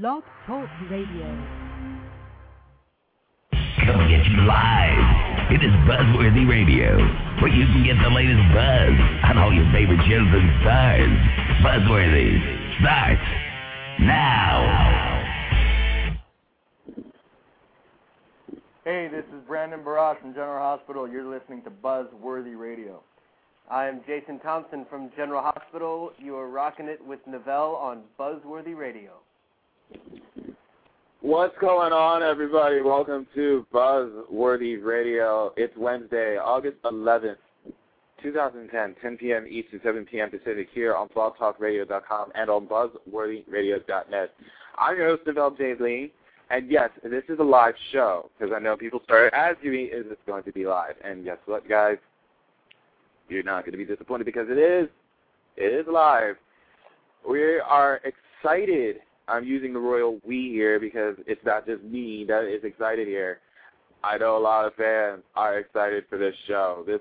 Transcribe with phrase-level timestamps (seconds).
[0.00, 1.28] Blog Talk Radio.
[3.84, 5.52] Coming at you live.
[5.52, 6.96] It is Buzzworthy Radio,
[7.42, 8.94] where you can get the latest buzz
[9.28, 11.12] on all your favorite shows and stars.
[11.60, 12.40] Buzzworthy
[12.80, 13.20] starts
[14.00, 14.64] now.
[18.86, 21.06] Hey, this is Brandon Barash from General Hospital.
[21.06, 23.02] You're listening to Buzzworthy Radio.
[23.70, 26.12] I am Jason Thompson from General Hospital.
[26.18, 29.20] You are rocking it with Novell on Buzzworthy Radio.
[31.22, 32.80] What's going on, everybody?
[32.82, 35.52] Welcome to Buzzworthy Radio.
[35.56, 37.36] It's Wednesday, August 11th,
[38.20, 39.46] 2010, 10 p.m.
[39.48, 40.30] Eastern, 7 p.m.
[40.30, 44.34] Pacific, here on blogtalkradio.com and on buzzworthyradio.net.
[44.76, 45.74] I'm your host, Novell J.
[45.78, 46.12] Lee,
[46.50, 50.04] and yes, this is a live show, because I know people started asking me, is
[50.08, 50.96] this going to be live?
[51.04, 51.98] And guess what, guys?
[53.28, 54.88] You're not going to be disappointed because it is.
[55.56, 56.34] It is live.
[57.28, 58.96] We are excited
[59.28, 63.40] I'm using the royal we here because it's not just me that is excited here.
[64.04, 66.82] I know a lot of fans are excited for this show.
[66.86, 67.00] This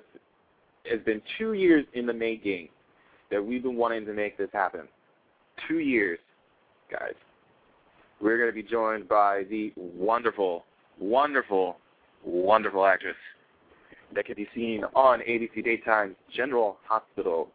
[0.90, 2.70] has been two years in the making
[3.32, 4.88] that we've been wanting to make this happen.
[5.68, 6.20] Two years,
[6.92, 7.14] guys.
[8.22, 10.66] We're going to be joined by the wonderful,
[11.00, 11.78] wonderful,
[12.24, 13.16] wonderful actress
[14.14, 17.50] that can be seen on ABC Daytime General Hospital.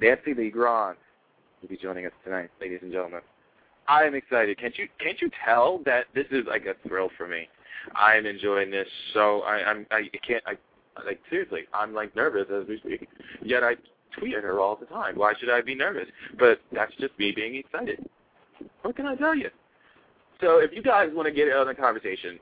[0.00, 0.94] Nancy Lee Grahn
[1.60, 3.20] will be joining us tonight, ladies and gentlemen.
[3.88, 4.58] I am excited.
[4.58, 7.48] Can't you can't you tell that this is like a thrill for me?
[7.94, 10.54] I am enjoying this so I I'm I can't I
[11.04, 13.08] like seriously, I'm like nervous as we speak.
[13.42, 13.76] Yet I
[14.18, 15.16] tweet at her all the time.
[15.16, 16.06] Why should I be nervous?
[16.38, 18.04] But that's just me being excited.
[18.82, 19.50] What can I tell you?
[20.40, 22.38] So if you guys want to get in the conversation,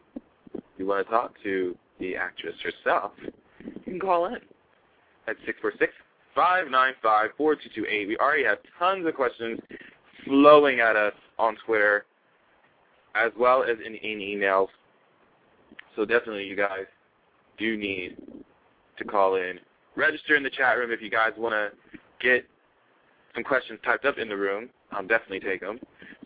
[0.79, 3.13] you want to talk to the actress herself,
[3.65, 4.37] you can call in
[5.29, 5.93] at six four six
[6.37, 8.09] 595-4228.
[8.09, 9.61] We already have tons of questions
[10.25, 12.05] flowing at us on Twitter
[13.15, 14.69] as well as in, in emails.
[15.95, 16.85] So definitely you guys
[17.59, 18.17] do need
[18.99, 19.59] to call in.
[19.97, 22.45] Register in the chat room if you guys want to get
[23.35, 24.69] some questions typed up in the room.
[24.93, 25.79] I'll definitely take them.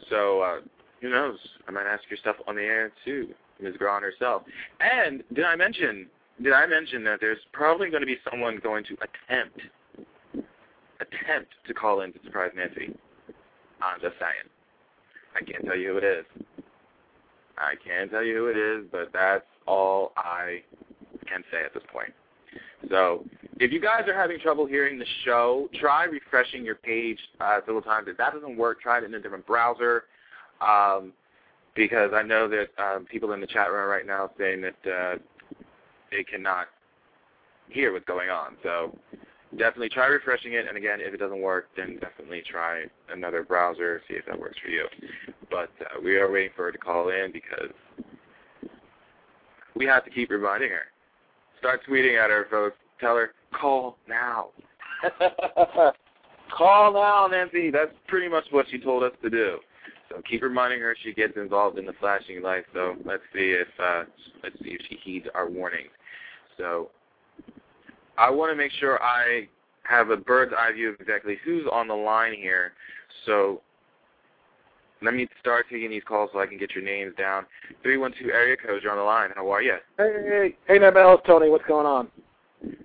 [0.08, 0.60] So uh,
[1.00, 1.38] who knows?
[1.68, 3.28] I might ask your stuff on the air too,
[3.60, 3.74] Ms.
[3.78, 4.42] Grahn herself.
[4.80, 6.06] And did I mention?
[6.42, 9.60] Did I mention that there's probably going to be someone going to attempt
[11.00, 12.94] attempt to call in to surprise Nancy.
[13.82, 14.48] I'm just saying.
[15.34, 16.24] I can't tell you who it is.
[17.56, 20.62] I can't tell you who it is, but that's all I
[21.26, 22.12] can say at this point.
[22.88, 23.24] So,
[23.58, 27.82] if you guys are having trouble hearing the show, try refreshing your page uh, several
[27.82, 28.08] times.
[28.08, 30.04] If that doesn't work, try it in a different browser.
[30.60, 31.12] Um,
[31.74, 35.18] because I know that um, people in the chat room right now saying that uh,
[36.10, 36.66] they cannot
[37.68, 38.56] hear what's going on.
[38.62, 38.96] So
[39.52, 40.66] definitely try refreshing it.
[40.68, 44.56] And again, if it doesn't work, then definitely try another browser, see if that works
[44.62, 44.86] for you.
[45.50, 47.72] But uh, we are waiting for her to call in because
[49.74, 50.84] we have to keep reminding her.
[51.58, 52.76] Start tweeting at her, folks.
[53.00, 54.48] Tell her, call now.
[56.56, 57.70] call now, Nancy.
[57.70, 59.58] That's pretty much what she told us to do.
[60.08, 62.66] So keep reminding her she gets involved in the flashing lights.
[62.74, 64.04] So let's see if uh,
[64.42, 65.90] let's see if she heeds our warnings.
[66.58, 66.90] So
[68.20, 69.48] I want to make sure I
[69.84, 72.74] have a bird's eye view of exactly who's on the line here.
[73.24, 73.62] So
[75.00, 77.46] let me start taking these calls so I can get your names down.
[77.82, 79.30] 312 area code, you're on the line.
[79.34, 79.76] How are you?
[79.96, 81.48] Hey, hey, hey, Nabel, it's Tony.
[81.48, 82.08] What's going on?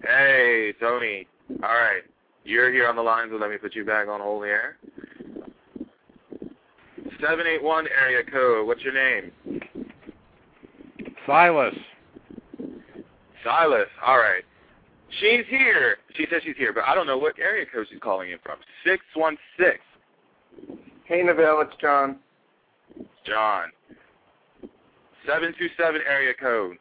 [0.03, 1.27] Hey, Tony.
[1.61, 2.01] All right.
[2.45, 4.77] You're here on the line, so let me put you back on hold here.
[7.19, 9.31] 781 area code, what's your name?
[11.25, 11.75] Silas.
[13.43, 14.43] Silas, all right.
[15.19, 15.97] She's here.
[16.15, 18.57] She says she's here, but I don't know what area code she's calling in from.
[18.85, 19.79] 616.
[21.05, 22.17] Hey, Novell, it's John.
[23.25, 23.69] John.
[25.25, 26.77] 727 area code.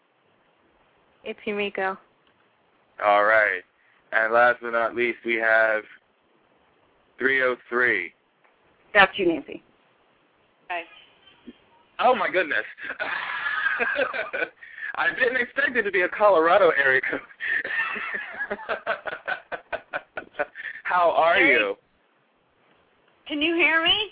[1.25, 1.97] It's Yumiko.
[3.05, 3.63] All right.
[4.13, 5.83] And last but not least, we have
[7.19, 8.13] 303.
[8.93, 9.63] That's you, Nancy.
[10.69, 10.83] Hi.
[11.99, 12.65] Oh, my goodness.
[14.97, 17.21] I didn't expect it to be a Colorado area code.
[20.85, 21.53] How are Hey.
[21.53, 21.77] you?
[23.27, 24.11] Can you hear me?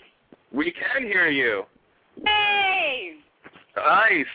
[0.51, 1.63] We can hear you.
[2.25, 3.13] Hey.
[3.75, 4.25] Nice.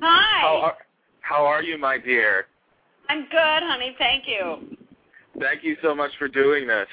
[0.00, 0.40] Hi.
[0.40, 0.76] How are,
[1.20, 2.46] how are you, my dear?
[3.08, 3.94] I'm good, honey.
[3.98, 4.76] Thank you.
[5.40, 6.86] Thank you so much for doing this.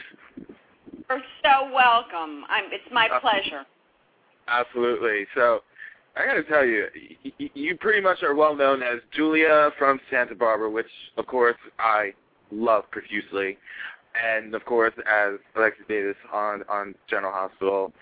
[1.10, 2.44] You're so welcome.
[2.50, 2.66] I'm.
[2.72, 3.66] It's my Uh, pleasure.
[4.48, 5.26] Absolutely.
[5.36, 5.62] So,
[6.16, 6.88] I got to tell you,
[7.38, 10.88] you pretty much are well known as Julia from Santa Barbara, which,
[11.18, 12.14] of course, I
[12.52, 13.58] love profusely,
[14.22, 17.94] and of course, as Alexis Davis on on General Hospital.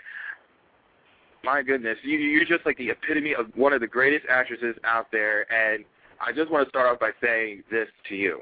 [1.44, 5.08] My goodness, you, you're just like the epitome of one of the greatest actresses out
[5.12, 5.86] there, and
[6.20, 8.42] I just want to start off by saying this to you: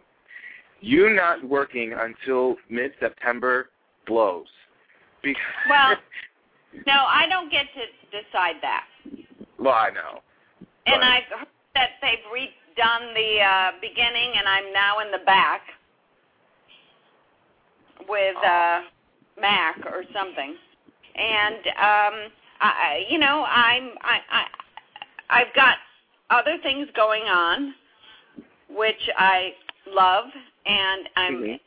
[0.79, 3.69] you not working until mid-September
[4.07, 4.47] blows.
[5.21, 5.95] Because Well,
[6.87, 8.85] no, I don't get to decide that.
[9.59, 10.21] Well, I know.
[10.85, 15.19] And But- I've heard that they've redone the uh, beginning, and I'm now in the
[15.25, 15.61] back
[18.07, 18.81] with uh,
[19.39, 20.55] Mac or something.
[21.15, 22.31] And um,
[22.61, 24.45] I, you know, I'm I, I
[25.29, 25.77] I've got
[26.29, 27.73] other things going on,
[28.69, 29.53] which I
[29.87, 30.25] love,
[30.65, 31.59] and I'm Mhm.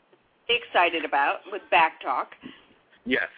[0.49, 2.35] excited about with Back Talk.
[3.07, 3.29] Yes.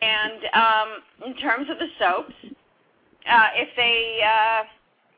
[0.00, 2.34] And um, in terms of the soaps,
[3.30, 4.62] uh, if they, uh,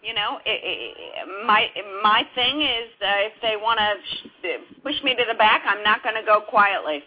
[0.03, 1.67] you know, i i my
[2.03, 3.91] my thing is uh, if they want to
[4.29, 7.03] sh- push me to the back, I'm not going to go quietly.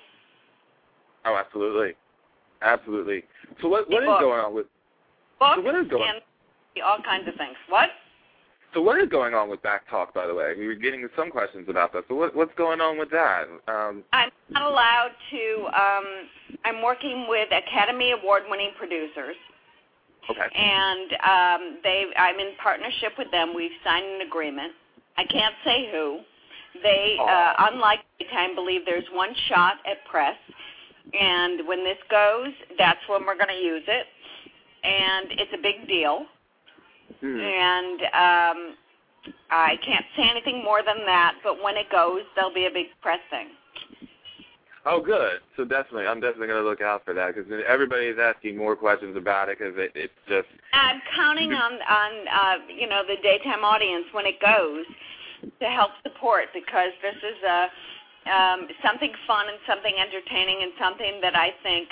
[1.25, 1.93] Oh, absolutely,
[2.61, 3.23] absolutely.
[3.61, 4.67] So what what is People- going on with
[5.39, 6.21] Books So what is going- and
[6.83, 7.55] all kinds of things.
[7.69, 7.89] What?
[8.73, 10.13] so what is going on with Back Talk?
[10.13, 12.05] By the way, we were getting some questions about that.
[12.07, 13.43] So what what's going on with that?
[13.67, 15.67] Um, I'm not allowed to.
[15.67, 16.05] Um,
[16.65, 19.35] I'm working with Academy Award-winning producers,
[20.29, 20.47] okay.
[20.55, 22.05] and um, they.
[22.17, 23.53] I'm in partnership with them.
[23.55, 24.73] We've signed an agreement.
[25.17, 26.19] I can't say who.
[26.81, 27.69] They, uh, Aw.
[27.71, 27.99] unlike
[28.31, 30.35] time, believe there's one shot at press,
[31.13, 34.07] and when this goes, that's when we're going to use it,
[34.83, 36.25] and it's a big deal.
[37.21, 37.39] Hmm.
[37.39, 38.75] And um,
[39.51, 41.35] I can't say anything more than that.
[41.43, 43.49] But when it goes, there'll be a big press thing.
[44.85, 45.39] Oh, good.
[45.55, 49.15] So definitely, I'm definitely going to look out for that because everybody's asking more questions
[49.15, 53.63] about it because it, it's just I'm counting on on uh, you know the daytime
[53.63, 54.85] audience when it goes
[55.61, 57.67] to help support because this is a
[58.27, 61.89] um, something fun and something entertaining and something that I think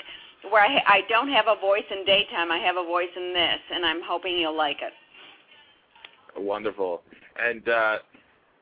[0.50, 3.60] where I, I don't have a voice in daytime, I have a voice in this,
[3.72, 4.92] and I'm hoping you'll like it.
[6.36, 7.02] wonderful.
[7.40, 7.98] And uh,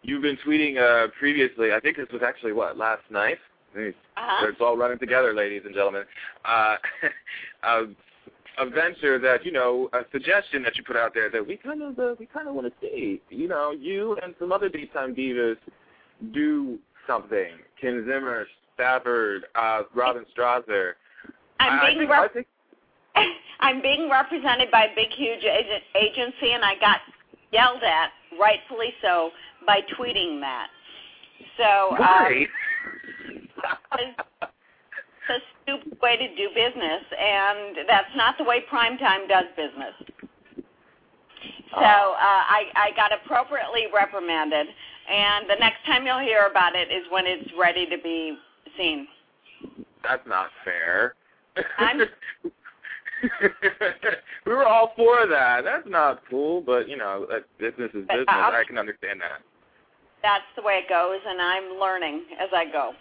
[0.03, 1.73] you've been tweeting uh, previously.
[1.73, 3.39] I think this was actually what last night.
[4.17, 4.47] Uh-huh.
[4.49, 6.05] It's all running together, ladies and gentlemen.
[6.45, 6.77] Uh,
[7.63, 7.83] a,
[8.59, 11.83] a venture that you know, a suggestion that you put out there that we kind
[11.83, 13.21] of uh, we kind of want to see.
[13.31, 15.57] You know, you and some other daytime divas
[16.33, 17.51] do something.
[17.81, 20.93] Kim Zimmer, Stafford, uh, Robin Strasser.
[21.59, 22.47] I'm I, I being think, rep-
[23.15, 23.27] I
[23.61, 27.01] I'm being represented by a big, huge agent- agency, and I got
[27.53, 29.31] yelled at, rightfully so,
[29.67, 30.69] by tweeting that.
[31.57, 32.47] So um, why?
[33.99, 34.21] It's
[35.29, 39.95] a stupid way to do business, and that's not the way primetime does business.
[41.73, 44.67] So uh, I, I got appropriately reprimanded,
[45.09, 48.37] and the next time you'll hear about it is when it's ready to be
[48.77, 49.07] seen.
[50.03, 51.15] That's not fair.
[54.47, 55.63] We were all for that.
[55.65, 58.25] That's not cool, but you know, uh, business is business.
[58.29, 59.43] I'll- I can understand that.
[60.23, 62.95] That's the way it goes, and I'm learning as I go.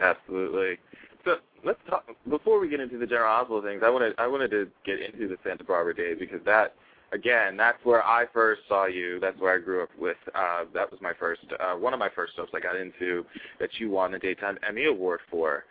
[0.00, 0.78] Absolutely.
[1.24, 3.82] So let's talk before we get into the general hospital things.
[3.84, 6.74] I wanted I wanted to get into the Santa Barbara days because that
[7.12, 9.18] again that's where I first saw you.
[9.20, 10.16] That's where I grew up with.
[10.34, 13.24] Uh, that was my first uh, one of my first soaps I got into
[13.58, 15.64] that you won the daytime Emmy award for,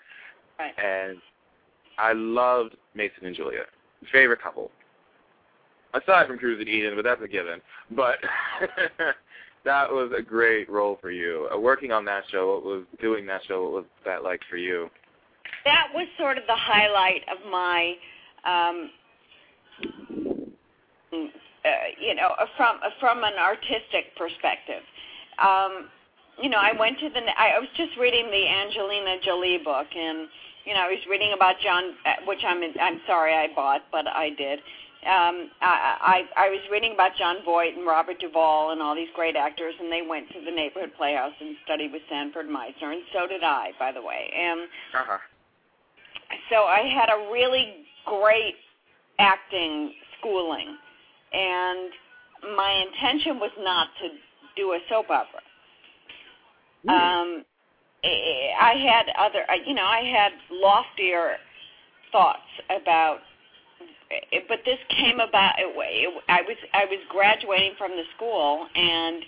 [0.60, 0.74] Right.
[0.78, 1.18] and
[1.98, 3.62] I loved Mason and Julia.
[4.12, 4.72] Favorite couple.
[5.96, 7.60] Aside from Cruz and Eden, but that's a given.
[7.92, 8.20] But
[9.66, 11.50] that was a great role for you.
[11.54, 14.58] Uh, working on that show, what was doing that show, what was that like for
[14.58, 14.90] you?
[15.66, 17.96] That was sort of the highlight of my,
[18.46, 18.90] um,
[21.14, 24.84] uh, you know, from from an artistic perspective.
[25.38, 25.90] Um,
[26.42, 27.20] you know, I went to the.
[27.38, 30.30] I I was just reading the Angelina Jolie book, and
[30.66, 34.08] you know, I was reading about Jon, uh, which I'm I'm sorry I bought, but
[34.08, 34.60] I did.
[35.06, 39.08] Um, I, I I was reading about Jon Voight and Robert Duvall and all these
[39.16, 43.02] great actors, and they went to the neighborhood playhouse and studied with Sanford Meisner, and
[43.14, 44.30] so did I, by the way.
[44.36, 44.62] And
[44.94, 45.18] Uh-huh.
[46.50, 48.56] so I had a really great
[49.20, 50.78] acting schooling,
[51.32, 51.92] and
[52.58, 54.10] my intention was not to
[54.58, 55.42] do a soap opera.
[56.90, 57.46] Um,
[58.04, 61.38] I had other, you know, I had loftier
[62.12, 62.40] thoughts
[62.70, 63.20] about
[64.48, 65.60] but this came about.
[65.60, 69.24] It, it, I was I was graduating from the school, and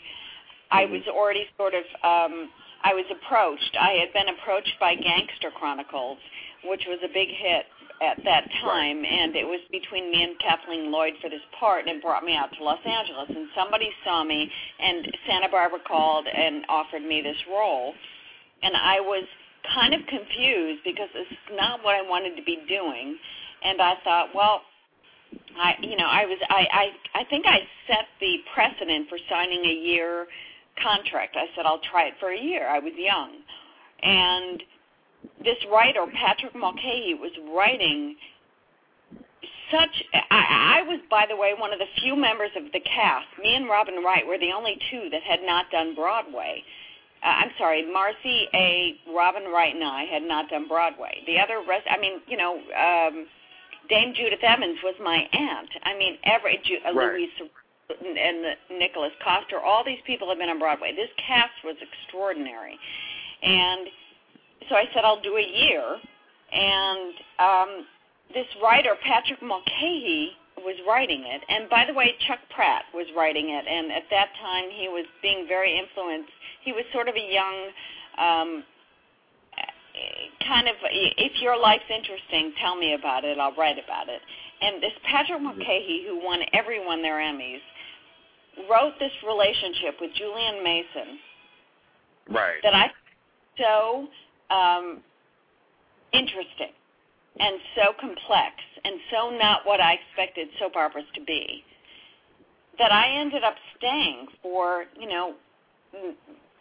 [0.72, 1.84] I was already sort of.
[2.04, 2.50] um
[2.84, 3.78] I was approached.
[3.80, 6.18] I had been approached by Gangster Chronicles,
[6.66, 7.66] which was a big hit
[8.02, 9.06] at that time, right.
[9.06, 12.36] and it was between me and Kathleen Lloyd for this part, and it brought me
[12.36, 13.30] out to Los Angeles.
[13.30, 17.94] And somebody saw me, and Santa Barbara called and offered me this role,
[18.64, 19.26] and I was
[19.76, 23.16] kind of confused because it's not what I wanted to be doing,
[23.64, 24.62] and I thought, well,
[25.58, 29.64] I, you know, I was, I, I, I think I set the precedent for signing
[29.66, 30.28] a year
[30.82, 31.36] contract.
[31.36, 32.68] I said I'll try it for a year.
[32.68, 33.32] I was young,
[34.02, 34.64] and
[35.44, 38.16] this writer Patrick Mulcahey was writing
[39.72, 40.04] such.
[40.14, 43.28] I, I was, by the way, one of the few members of the cast.
[43.42, 46.64] Me and Robin Wright were the only two that had not done Broadway.
[47.24, 48.96] Uh, I'm sorry, Marcy A.
[49.14, 51.22] Robin Wright and I had not done Broadway.
[51.28, 53.28] The other rest, I mean, you know, um,
[53.90, 55.70] Dame Judith Evans was my aunt.
[55.84, 57.14] I mean, every uh, right.
[57.14, 57.30] Louise
[57.90, 60.94] and the Nicholas Coster, all these people have been on Broadway.
[60.96, 62.80] This cast was extraordinary,
[63.44, 63.88] and
[64.70, 65.98] so I said I'll do a year.
[66.52, 67.86] And um,
[68.34, 73.50] this writer Patrick Mulcahey was writing it, and by the way, Chuck Pratt was writing
[73.50, 73.66] it.
[73.68, 76.32] And at that time, he was being very influenced.
[76.64, 77.72] He was sort of a young.
[78.18, 78.64] Um,
[80.48, 84.22] kind of if your life's interesting tell me about it i'll write about it
[84.62, 87.62] and this patrick mulcahey who won everyone their emmys
[88.70, 91.20] wrote this relationship with Julian Mason.
[92.29, 92.60] Right.
[92.63, 92.88] That I
[93.58, 94.08] so
[94.53, 95.01] um,
[96.13, 96.74] interesting
[97.39, 101.63] and so complex and so not what I expected soap operas to be
[102.77, 105.34] that I ended up staying for you know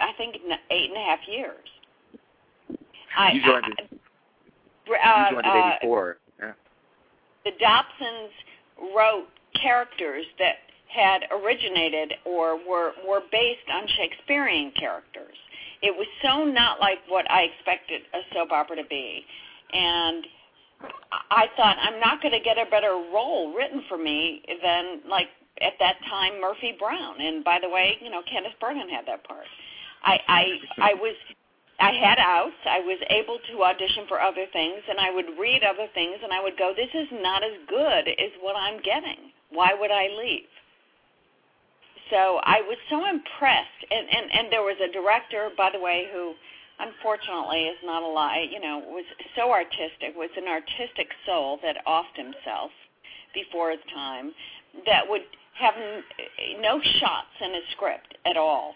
[0.00, 0.36] I think
[0.70, 1.68] eight and a half years.
[3.32, 3.82] You joined I.
[4.88, 6.16] Uh, you joined it uh, '84.
[6.40, 6.52] Yeah.
[7.44, 8.30] The Dobsons
[8.94, 9.26] wrote
[9.60, 10.56] characters that
[10.88, 15.36] had originated or were were based on Shakespearean characters.
[15.82, 19.24] It was so not like what I expected a soap opera to be,
[19.72, 20.26] and
[21.30, 25.28] I thought I'm not going to get a better role written for me than like
[25.60, 27.20] at that time Murphy Brown.
[27.20, 29.46] And by the way, you know Candice Bergen had that part.
[30.02, 30.44] I I
[30.78, 31.14] I was
[31.80, 32.60] I had outs.
[32.66, 36.32] I was able to audition for other things, and I would read other things, and
[36.32, 39.32] I would go, "This is not as good as what I'm getting.
[39.50, 40.48] Why would I leave?"
[42.10, 46.08] so I was so impressed, and and and there was a director, by the way,
[46.12, 46.34] who
[46.78, 48.50] unfortunately is not alive.
[48.50, 49.06] You know, was
[49.36, 52.70] so artistic, was an artistic soul that offed himself
[53.32, 54.34] before his time,
[54.86, 55.22] that would
[55.54, 55.74] have
[56.58, 58.74] no shots in his script at all,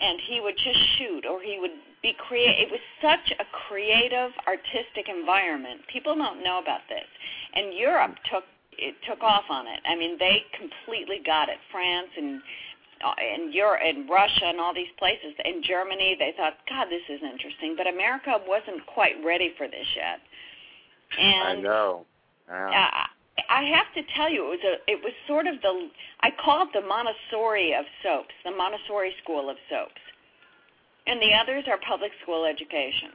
[0.00, 2.60] and he would just shoot, or he would be create.
[2.60, 5.80] It was such a creative, artistic environment.
[5.92, 7.08] People don't know about this,
[7.54, 8.44] and Europe took
[8.78, 9.80] it took off on it.
[9.88, 11.56] I mean, they completely got it.
[11.72, 12.42] France and
[13.04, 17.04] uh, and Europe, and Russia, and all these places, and Germany, they thought, God, this
[17.08, 17.74] is interesting.
[17.76, 20.20] But America wasn't quite ready for this yet.
[21.18, 22.06] And I know.
[22.48, 23.06] Yeah.
[23.48, 25.88] I, have to tell you, it was a, it was sort of the,
[26.20, 30.00] I call it the Montessori of soaps, the Montessori school of soaps,
[31.06, 33.12] and the others are public school education.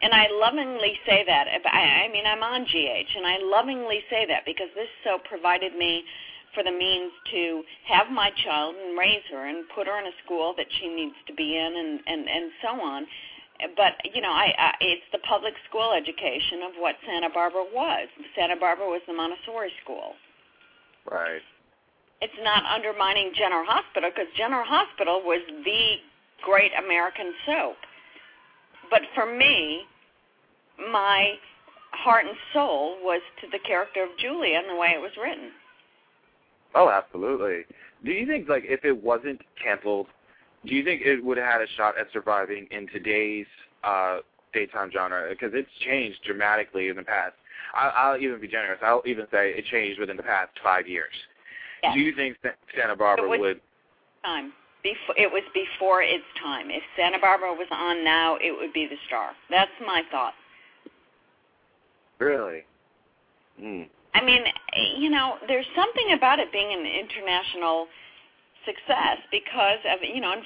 [0.00, 1.46] And I lovingly say that.
[1.66, 5.74] I, I mean, I'm on GH, and I lovingly say that because this soap provided
[5.74, 6.04] me
[6.54, 10.16] for the means to have my child and raise her and put her in a
[10.24, 13.06] school that she needs to be in and and and so on
[13.76, 18.08] but you know i, I it's the public school education of what santa barbara was.
[18.36, 20.14] Santa barbara was the montessori school.
[21.10, 21.42] Right.
[22.20, 25.96] It's not undermining general hospital because general hospital was the
[26.42, 27.76] great american soap.
[28.90, 29.82] But for me
[30.90, 31.34] my
[31.92, 35.50] heart and soul was to the character of julia and the way it was written.
[36.74, 37.64] Oh, absolutely.
[38.04, 40.06] Do you think, like, if it wasn't canceled,
[40.66, 43.46] do you think it would have had a shot at surviving in today's
[43.84, 44.18] uh,
[44.52, 45.28] daytime genre?
[45.30, 47.34] Because it's changed dramatically in the past.
[47.74, 48.78] I'll, I'll even be generous.
[48.82, 51.12] I'll even say it changed within the past five years.
[51.82, 51.94] Yes.
[51.94, 52.36] Do you think
[52.76, 53.60] Santa Barbara would?
[54.24, 54.52] Time.
[54.82, 56.70] Before, it was before its time.
[56.70, 59.32] If Santa Barbara was on now, it would be the star.
[59.50, 60.34] That's my thought.
[62.18, 62.64] Really?
[63.60, 63.82] Hmm.
[64.14, 64.42] I mean,
[64.96, 67.86] you know, there's something about it being an international
[68.68, 70.42] success because of you know, in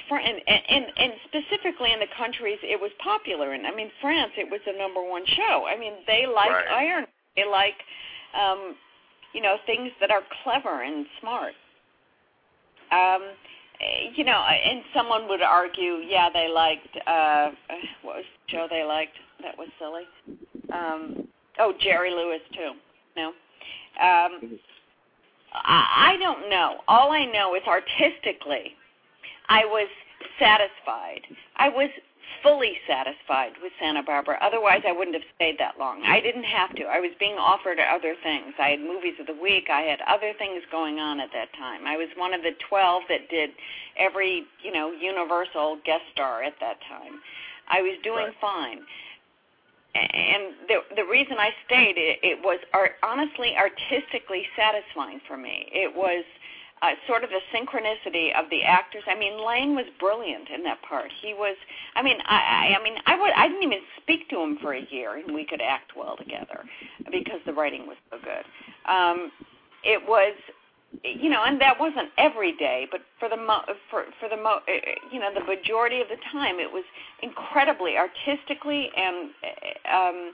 [0.46, 3.66] and, and and specifically in the countries it was popular in.
[3.66, 5.66] I mean, France, it was the number one show.
[5.66, 6.86] I mean, they like right.
[6.86, 7.06] iron.
[7.34, 7.74] They like,
[8.38, 8.76] um,
[9.34, 11.54] you know, things that are clever and smart.
[12.92, 13.22] Um,
[14.14, 17.50] you know, and someone would argue, yeah, they liked uh
[18.02, 19.16] what was the show they liked?
[19.42, 20.06] That was silly.
[20.72, 21.26] Um,
[21.58, 22.72] oh, Jerry Lewis too.
[23.16, 23.32] No.
[24.00, 24.58] Um,
[25.54, 26.78] I, don't know.
[26.88, 28.74] All I know is artistically,
[29.48, 29.88] I was
[30.38, 31.22] satisfied.
[31.56, 31.90] I was
[32.42, 34.38] fully satisfied with Santa Barbara.
[34.40, 36.02] Otherwise, I wouldn't have stayed that long.
[36.04, 36.84] I didn't have to.
[36.84, 38.54] I was being offered other things.
[38.58, 39.68] I had movies of the week.
[39.70, 41.86] I had other things going on at that time.
[41.86, 43.50] I was one of the 12 that did
[43.98, 47.20] every, you know, Universal guest star at that time.
[47.68, 48.40] I was doing Right.
[48.40, 48.86] fine.
[49.94, 55.68] And the the reason I stayed, it, it was art, honestly artistically satisfying for me.
[55.72, 56.24] It was
[56.80, 59.02] uh, sort of the synchronicity of the actors.
[59.06, 61.10] I mean, Lane was brilliant in that part.
[61.20, 61.56] He was.
[61.94, 62.72] I mean, I.
[62.72, 63.32] I, I mean, I would.
[63.36, 66.64] I didn't even speak to him for a year, and we could act well together
[67.10, 68.44] because the writing was so good.
[68.90, 69.30] Um,
[69.84, 70.34] it was,
[71.04, 74.60] you know, and that wasn't every day, but for the mo- for for the mo-
[74.68, 76.84] uh, you know, the majority of the time, it was
[77.22, 80.32] incredibly artistically and uh, um,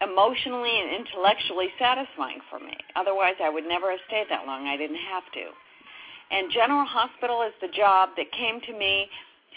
[0.00, 2.76] emotionally and intellectually satisfying for me.
[2.96, 4.66] Otherwise, I would never have stayed that long.
[4.66, 5.46] I didn't have to.
[6.30, 9.08] And General Hospital is the job that came to me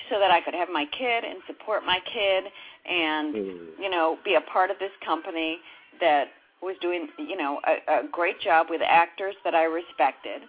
[0.10, 2.44] so that I could have my kid and support my kid
[2.86, 3.36] and
[3.80, 5.58] you know be a part of this company
[6.00, 6.28] that
[6.62, 10.42] was doing you know a, a great job with actors that I respected.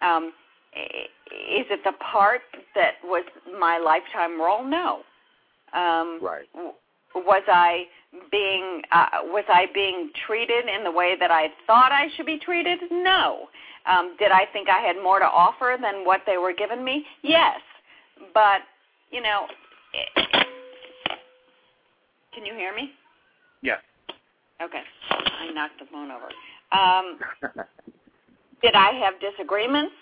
[0.00, 0.32] Um,
[0.74, 2.40] is it the part
[2.74, 3.24] that was
[3.58, 4.64] my lifetime role?
[4.64, 5.00] No.
[5.74, 6.48] Um, Right.
[7.14, 7.84] was I
[8.30, 12.38] being uh, was I being treated in the way that I thought I should be
[12.38, 12.78] treated?
[12.90, 13.48] No.
[13.86, 17.04] Um, did I think I had more to offer than what they were giving me?
[17.22, 17.60] Yes.
[18.34, 18.60] But
[19.10, 19.46] you know,
[22.34, 22.92] can you hear me?
[23.62, 23.80] Yes.
[24.62, 26.28] Okay, I knocked the phone over.
[26.72, 27.18] Um,
[28.62, 29.92] did I have disagreements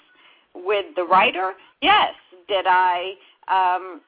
[0.55, 1.53] with the writer?
[1.81, 2.15] Yes.
[2.49, 3.13] Did I
[3.49, 4.01] um,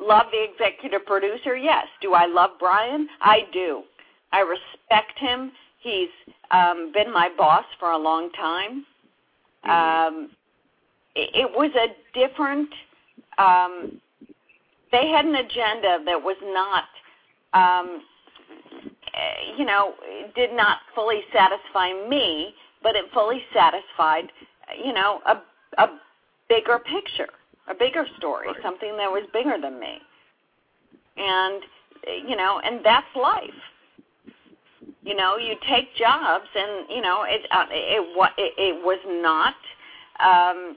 [0.00, 1.56] love the executive producer?
[1.56, 1.86] Yes.
[2.00, 3.08] Do I love Brian?
[3.20, 3.82] I do.
[4.32, 5.52] I respect him.
[5.80, 6.08] He's
[6.50, 8.84] um, been my boss for a long time.
[9.64, 10.30] Um,
[11.14, 12.68] it, it was a different.
[13.38, 14.00] Um,
[14.90, 16.84] they had an agenda that was not,
[17.54, 18.02] um,
[19.58, 19.94] you know,
[20.34, 24.30] did not fully satisfy me, but it fully satisfied,
[24.84, 25.36] you know, a
[25.78, 25.88] a
[26.48, 27.28] bigger picture,
[27.68, 28.56] a bigger story, Right.
[28.62, 29.98] something that was bigger than me.
[31.16, 31.62] And
[32.06, 33.50] eh, you know, and that's life.
[35.02, 38.98] You know, you take jobs, and you know, it uh, it, wa- it it was
[39.06, 39.54] not.
[40.20, 40.76] Um,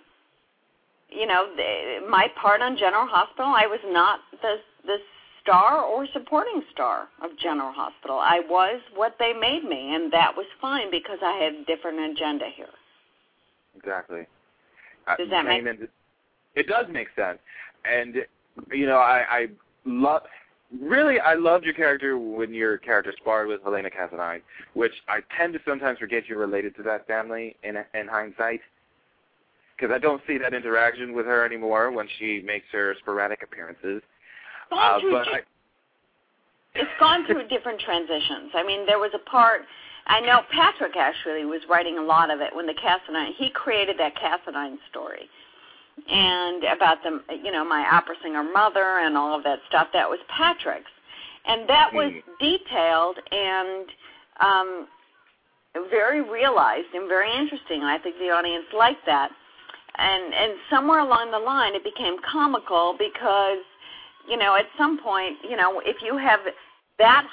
[1.10, 4.98] you know, the, my part on General Hospital, I was not the the
[5.45, 8.17] star or supporting star of General Hospital.
[8.17, 11.99] I was what they made me, and that was fine because I had a different
[11.99, 12.73] agenda here.
[13.77, 14.25] Exactly.
[15.08, 15.88] Uh, Does that make- and
[16.55, 17.38] it- does make sense,
[17.84, 18.25] and
[18.71, 19.47] you know, I, I
[19.86, 20.23] love.
[20.81, 24.41] Really, I loved your character when your character sparred with Helena Cassadine,
[24.73, 28.62] which I tend to sometimes forget you're related to that family in in hindsight,
[29.77, 34.01] because I don't see that interaction with her anymore when she makes her sporadic appearances.
[34.69, 35.39] Gone Uh, through but I,
[36.75, 38.51] it's gone through different transitions.
[38.54, 39.62] I mean, there was a part.
[40.08, 43.34] I know Patrick actually was writing a lot of it when the Cassadine.
[43.38, 45.30] He created that Cassadine story,
[46.10, 49.88] and about the you know my opera singer mother and all of that stuff.
[49.93, 50.91] That was Patrick's,
[51.45, 52.32] and that was Hmm.
[52.39, 53.86] detailed and
[54.41, 54.88] um,
[55.89, 57.82] very realized and very interesting.
[57.82, 59.32] And I think the audience liked that.
[59.97, 63.63] And and somewhere along the line, it became comical because
[64.28, 66.40] you know, at some point, you know, if you have
[67.00, 67.28] that,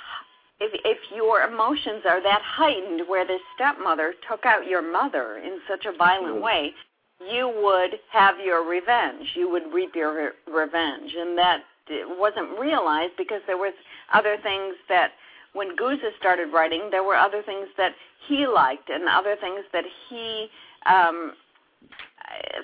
[0.61, 5.59] if if your emotions are that heightened, where this stepmother took out your mother in
[5.69, 6.73] such a violent way,
[7.31, 9.27] you would have your revenge.
[9.35, 11.63] You would reap your re- revenge, and that
[12.19, 13.75] wasn't realized because there was
[14.13, 15.13] other things that
[15.53, 17.93] when Guza started writing, there were other things that
[18.29, 20.49] he liked and other things that he
[20.87, 21.33] um,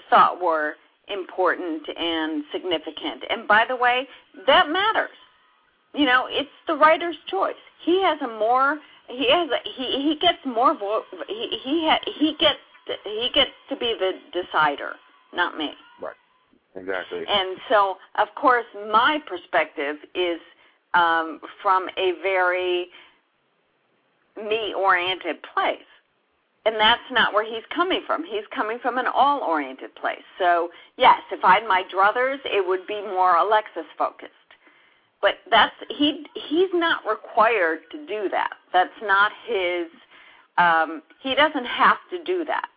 [0.09, 0.75] thought were
[1.11, 3.25] important and significant.
[3.31, 4.07] And by the way,
[4.47, 5.17] that matters.
[5.95, 7.55] You know, it's the writer's choice.
[7.85, 11.99] He has a more he has a, he he gets more vo- he he ha,
[12.19, 12.59] he gets
[13.05, 14.93] he gets to be the decider,
[15.33, 15.73] not me.
[16.01, 16.15] Right.
[16.77, 17.25] Exactly.
[17.29, 20.41] And so, of course, my perspective is
[20.95, 22.89] um, from a very
[24.37, 25.79] me-oriented place.
[26.69, 28.25] And that's not where he's coming from.
[28.25, 30.23] He's coming from an all-oriented place.
[30.39, 34.33] So, yes, if I had my druthers, it would be more Alexis-focused.
[35.23, 36.27] But that's he.
[36.35, 38.51] He's not required to do that.
[38.71, 39.87] That's not his.
[40.59, 42.69] Um, he doesn't have to do that.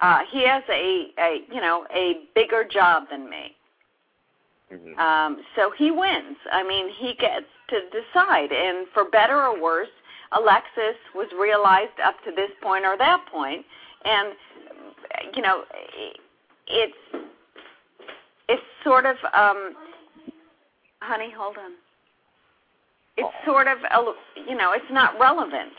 [0.00, 3.56] Uh, he has a, a you know a bigger job than me.
[4.72, 4.96] Mhm.
[4.98, 6.36] Um, so he wins.
[6.52, 9.88] I mean, he gets to decide, and for better or worse,
[10.36, 13.64] Alexis was realized up to this point or that point,
[14.04, 14.32] and
[15.34, 15.64] you know,
[16.66, 16.94] it's
[18.48, 19.74] it's sort of um,
[21.00, 21.72] honey, hold on.
[23.16, 23.78] It's sort of
[24.48, 25.72] you know, it's not relevant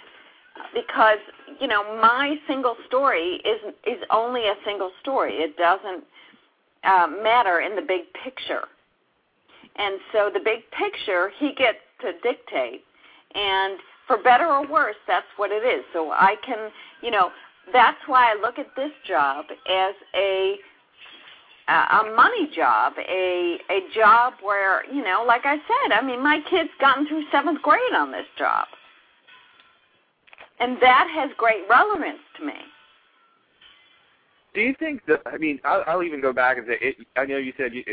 [0.73, 1.17] because
[1.59, 5.33] you know my single story is is only a single story.
[5.33, 6.03] It doesn't
[6.83, 8.67] uh, matter in the big picture,
[9.77, 12.83] and so the big picture he gets to dictate,
[13.33, 15.83] and for better or worse, that's what it is.
[15.93, 16.69] So I can,
[17.01, 17.29] you know,
[17.71, 20.55] that's why I look at this job as a
[21.65, 26.39] a money job, a a job where you know, like I said, I mean, my
[26.49, 28.67] kid's gotten through seventh grade on this job
[30.63, 32.53] and that has great relevance to me.
[34.53, 35.21] Do you think that?
[35.25, 37.83] I mean, I'll, I'll even go back and say, it, I know you said you,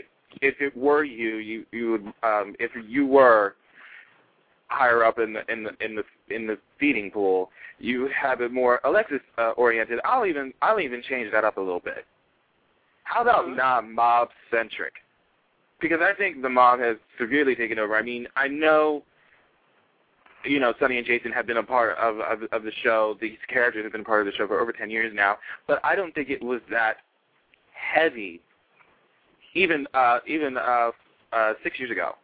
[0.43, 3.57] if it were you, you you would, um, if you were
[4.71, 8.53] higher up in the in the in the in the feeding pool, you have it
[8.53, 9.99] more Alexis uh, oriented.
[10.05, 12.07] I'll even I'll even change that up a little bit.
[13.05, 13.57] How about mm-hmm.
[13.57, 14.95] not mob centric?
[15.81, 17.97] Because I think the mob has severely taken over.
[17.97, 19.03] I mean, I know
[20.45, 23.17] you know, Sonny and Jason have been a part of, of of the show.
[23.21, 25.37] These characters have been a part of the show for over ten years now.
[25.67, 26.99] But I don't think it was that
[27.73, 28.41] heavy.
[29.55, 30.93] Even uh, even uh,
[31.33, 32.15] uh, six years ago,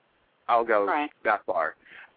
[0.49, 1.11] I'll go right.
[1.25, 1.75] that far.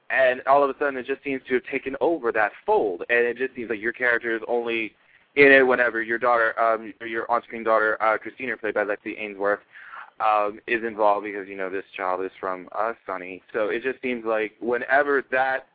[0.09, 3.19] And all of a sudden, it just seems to have taken over that fold, and
[3.19, 4.93] it just seems like your character is only
[5.35, 9.59] in it whenever your daughter, um, your on-screen daughter, uh, Christina, played by Lexi Ainsworth,
[10.19, 13.41] um, is involved because you know this child is from us, Sonny.
[13.53, 15.67] So it just seems like whenever that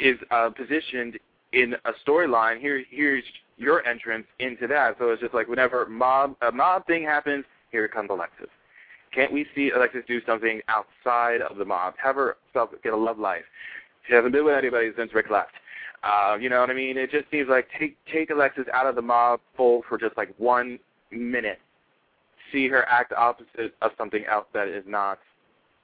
[0.00, 1.18] is uh, positioned
[1.52, 2.60] in a storyline.
[2.60, 3.24] Here, here's
[3.56, 4.96] your entrance into that.
[4.98, 8.48] So it's just like whenever mob a mob thing happens, here comes Alexis.
[9.14, 11.94] Can't we see Alexis do something outside of the mob?
[12.02, 13.44] Have her self get a love life.
[14.06, 15.52] She hasn't been with anybody since Rick left.
[16.02, 16.96] Uh, you know what I mean?
[16.96, 20.34] It just seems like take take Alexis out of the mob fold for just like
[20.38, 20.78] one
[21.10, 21.60] minute.
[22.50, 25.18] See her act opposite of something else that is not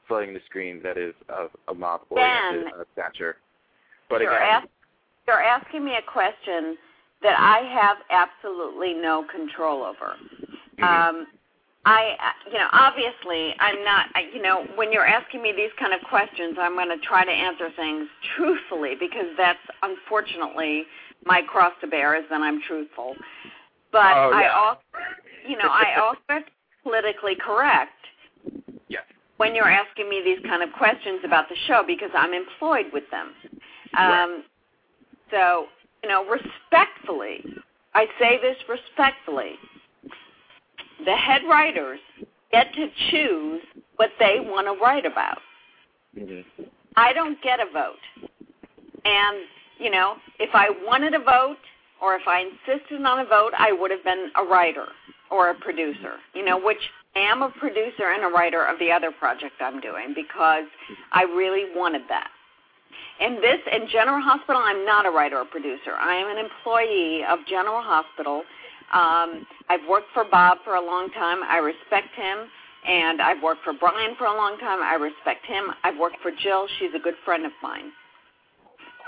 [0.09, 3.37] flooding the screen that is of a mob oriented uh, stature.
[4.09, 4.69] But you're, again, ask,
[5.27, 6.77] you're asking me a question
[7.23, 10.17] that I have absolutely no control over.
[10.79, 10.85] Mm-hmm.
[10.85, 11.27] Um,
[11.85, 14.07] I, you know, obviously, I'm not.
[14.14, 17.25] I, you know, when you're asking me these kind of questions, I'm going to try
[17.25, 20.85] to answer things truthfully because that's unfortunately
[21.25, 23.14] my cross to bear is that I'm truthful.
[23.93, 24.37] But oh, yeah.
[24.37, 24.81] I also,
[25.49, 26.45] you know, I also
[26.83, 27.93] politically correct.
[28.88, 29.05] Yes.
[29.37, 33.05] When you're asking me these kind of questions about the show because I'm employed with
[33.11, 33.33] them.
[33.97, 34.45] Um,
[35.31, 35.67] so,
[36.03, 37.45] you know, respectfully,
[37.95, 39.53] I say this respectfully,
[41.05, 42.01] the head writers
[42.51, 43.63] get to choose
[43.97, 45.39] what they want to write about.
[46.17, 46.63] Mm-hmm.
[46.97, 48.29] I don't get a vote.
[49.05, 49.39] And,
[49.79, 51.59] you know, if I wanted a vote
[52.03, 54.87] or if I insisted on a vote, I would have been a writer
[55.31, 56.79] or a producer, you know, which
[57.15, 60.65] I am a producer and a writer of the other project I'm doing because
[61.13, 62.31] I really wanted that.
[63.21, 65.93] In this, in General Hospital, I'm not a writer or producer.
[65.99, 68.43] I am an employee of General Hospital.
[68.92, 71.42] Um, I've worked for Bob for a long time.
[71.42, 72.48] I respect him.
[72.87, 74.81] And I've worked for Brian for a long time.
[74.83, 75.64] I respect him.
[75.85, 76.66] I've worked for Jill.
[76.79, 77.90] She's a good friend of mine.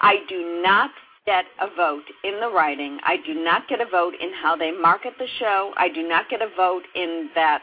[0.02, 0.90] I do not
[1.24, 2.98] get a vote in the writing.
[3.04, 5.72] I do not get a vote in how they market the show.
[5.76, 7.62] I do not get a vote in that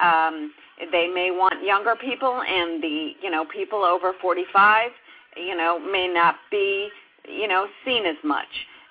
[0.00, 0.52] um,
[0.92, 4.90] they may want younger people and the you know people over 45
[5.38, 6.88] you know, may not be,
[7.28, 8.48] you know, seen as much.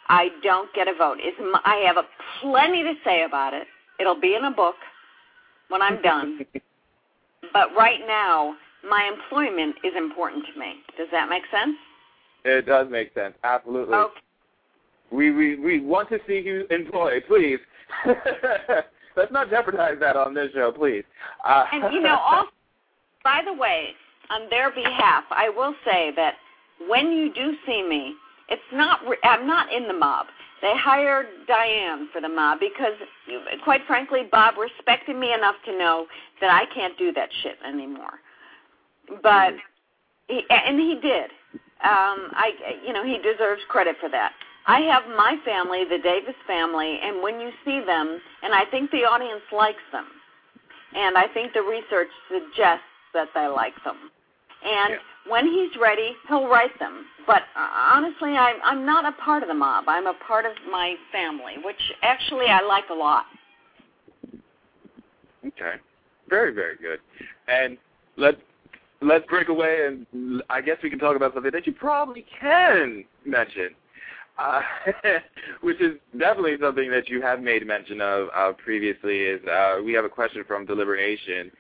[0.09, 1.17] I don't get a vote.
[1.19, 2.03] It's, I have a
[2.41, 3.67] plenty to say about it.
[3.99, 4.75] It'll be in a book
[5.69, 6.39] when I'm done.
[7.53, 8.55] but right now,
[8.87, 10.75] my employment is important to me.
[10.97, 11.75] Does that make sense?
[12.45, 13.33] It does make sense.
[13.43, 13.95] Absolutely.
[13.95, 14.13] Okay.
[15.11, 17.59] We we we want to see you employed, please.
[19.15, 21.03] Let's not jeopardize that on this show, please.
[21.43, 22.49] Uh, and you know, also,
[23.23, 23.89] by the way,
[24.29, 26.35] on their behalf, I will say that
[26.87, 28.15] when you do see me,
[28.49, 28.99] it's not.
[29.23, 30.27] I'm not in the mob.
[30.61, 32.93] They hired Diane for the mob because,
[33.63, 36.07] quite frankly, Bob respected me enough to know
[36.41, 38.19] that I can't do that shit anymore.
[39.21, 39.53] But
[40.27, 41.29] he, and he did.
[41.83, 42.51] Um, I,
[42.85, 44.31] you know, he deserves credit for that.
[44.65, 48.91] I have my family, the Davis family, and when you see them, and I think
[48.91, 50.05] the audience likes them,
[50.95, 52.83] and I think the research suggests
[53.13, 53.95] that they like them.
[54.65, 54.97] And yeah.
[55.29, 57.05] When he's ready, he'll write them.
[57.25, 59.85] But uh, honestly, I'm I'm not a part of the mob.
[59.87, 63.25] I'm a part of my family, which actually I like a lot.
[65.45, 65.75] Okay,
[66.29, 66.99] very very good.
[67.47, 67.77] And
[68.15, 68.35] let
[69.01, 73.03] let's break away, and I guess we can talk about something that you probably can
[73.25, 73.69] mention,
[74.37, 74.61] uh,
[75.61, 79.19] which is definitely something that you have made mention of uh, previously.
[79.19, 81.51] Is uh, we have a question from Deliberation,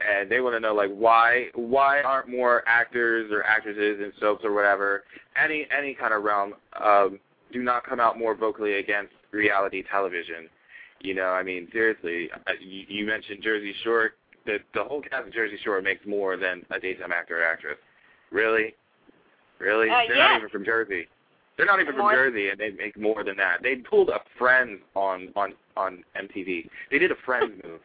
[0.00, 4.44] and they want to know like why why aren't more actors or actresses in soaps
[4.44, 5.04] or whatever
[5.42, 7.18] any any kind of realm um,
[7.52, 10.48] do not come out more vocally against reality television.
[11.00, 14.12] You know, I mean, seriously, uh, you, you mentioned Jersey Shore.
[14.46, 17.78] The the whole cast of Jersey Shore makes more than a daytime actor or actress.
[18.30, 18.74] Really,
[19.58, 20.28] really, Uh, they're yes.
[20.30, 21.06] not even from Jersey.
[21.56, 23.62] They're not even from More- Jersey, and they make more than that.
[23.62, 26.68] They pulled a Friends on on on MTV.
[26.90, 27.80] They did a Friends move.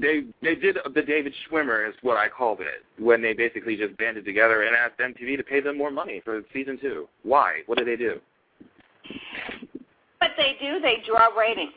[0.00, 3.96] They they did the David Schwimmer is what I called it when they basically just
[3.96, 7.08] banded together and asked MTV to pay them more money for season two.
[7.22, 7.62] Why?
[7.66, 8.20] What did they do?
[10.18, 11.72] What they do, they draw ratings.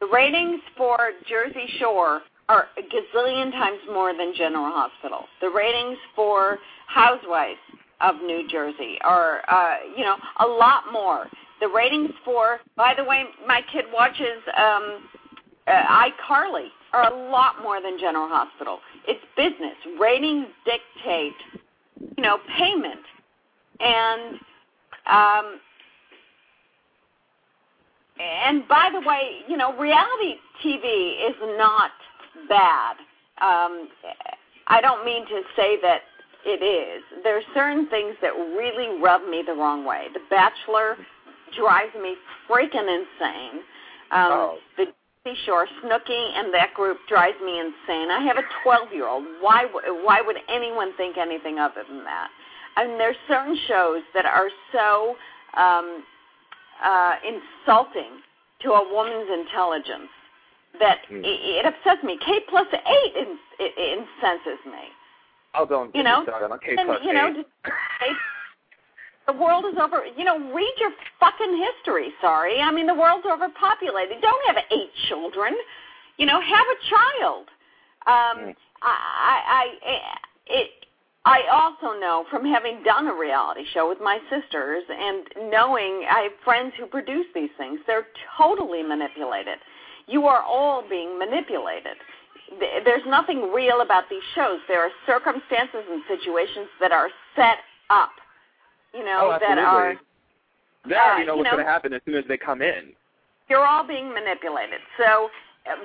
[0.00, 5.24] The ratings for Jersey Shore are a gazillion times more than General Hospital.
[5.40, 7.58] The ratings for Housewives
[8.00, 11.26] of New Jersey are, uh, you know, a lot more.
[11.60, 15.08] The ratings for, by the way, my kid watches um,
[15.66, 18.78] uh, iCarly are a lot more than General Hospital.
[19.06, 19.76] It's business.
[20.00, 21.34] Ratings dictate,
[22.16, 23.04] you know, payment,
[23.80, 24.34] and
[25.06, 25.60] um,
[28.18, 31.90] and by the way, you know, reality TV is not
[32.48, 32.96] bad.
[33.42, 33.88] Um,
[34.68, 36.00] I don't mean to say that
[36.44, 37.02] it is.
[37.22, 40.06] There are certain things that really rub me the wrong way.
[40.14, 40.96] The Bachelor
[41.56, 42.14] drives me
[42.48, 43.60] freaking insane.
[44.10, 44.58] Um, Oh.
[44.76, 44.86] The
[45.26, 48.10] Jersey Shore, Snooki, and that group drives me insane.
[48.10, 49.24] I have a 12-year-old.
[49.40, 49.66] Why?
[50.04, 52.28] Why would anyone think anything other than that?
[52.76, 55.16] I mean, there's certain shows that are so
[55.54, 56.04] um,
[56.84, 58.20] uh, insulting
[58.62, 60.10] to a woman's intelligence
[60.78, 61.24] that Hmm.
[61.24, 62.18] it, it upsets me.
[62.24, 64.92] Kate plus eight in, it, it incenses me.
[65.54, 67.48] Oh, don't You know, started on K and plus you know, just
[69.26, 70.04] the world is over.
[70.16, 72.12] You know, read your fucking history.
[72.20, 74.22] Sorry, I mean the world's overpopulated.
[74.22, 75.54] Don't have eight children.
[76.18, 77.46] You know, have a child.
[78.06, 78.54] Um.
[78.82, 79.96] I, I, I,
[80.46, 80.70] it.
[81.24, 86.20] I also know from having done a reality show with my sisters and knowing I
[86.30, 88.06] have friends who produce these things, they're
[88.38, 89.58] totally manipulated.
[90.06, 91.96] You are all being manipulated.
[92.60, 94.60] There's nothing real about these shows.
[94.68, 97.58] There are circumstances and situations that are set
[97.90, 98.12] up,
[98.96, 99.94] you know, oh, that are
[100.88, 102.92] They already uh, know what's going to happen as soon as they come in.
[103.48, 104.80] you're all being manipulated.
[104.98, 105.28] So,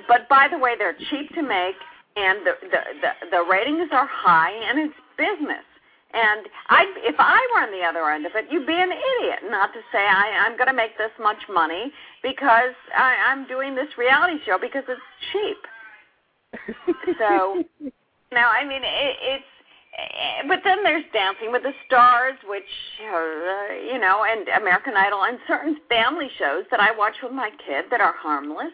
[0.08, 1.76] but by the way, they're cheap to make,
[2.16, 5.64] and the the the, the ratings are high, and it's business.
[6.14, 9.40] And I, if I were on the other end of it, you'd be an idiot
[9.48, 11.90] not to say I, I'm going to make this much money
[12.22, 15.00] because I, I'm doing this reality show because it's
[15.32, 15.60] cheap.
[17.18, 17.64] So,
[18.30, 19.51] now I mean it, it's.
[19.98, 22.64] Eh, But then there's Dancing with the Stars, which
[23.02, 27.50] uh, you know, and American Idol, and certain family shows that I watch with my
[27.66, 28.72] kid that are harmless,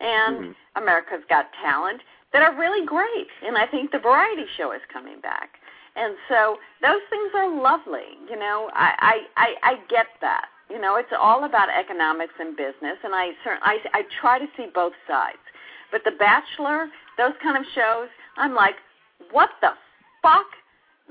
[0.00, 0.54] and Mhm.
[0.76, 3.28] America's Got Talent that are really great.
[3.46, 5.58] And I think the variety show is coming back,
[5.96, 8.18] and so those things are lovely.
[8.28, 10.48] You know, I I I, I get that.
[10.70, 14.48] You know, it's all about economics and business, and I cer- I I try to
[14.56, 15.38] see both sides.
[15.92, 18.74] But The Bachelor, those kind of shows, I'm like,
[19.30, 19.72] what the
[20.24, 20.46] fuck?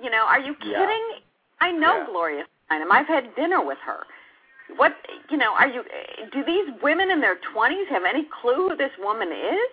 [0.02, 0.80] You know, are you Yeah.
[0.80, 1.22] kidding?
[1.62, 2.06] I know Yeah.
[2.08, 2.92] Gloria Steinem.
[2.92, 4.06] I've had dinner with her.
[4.76, 4.96] What,
[5.30, 5.84] you know, are you,
[6.32, 9.70] do these women in their 20s have any clue who this woman is?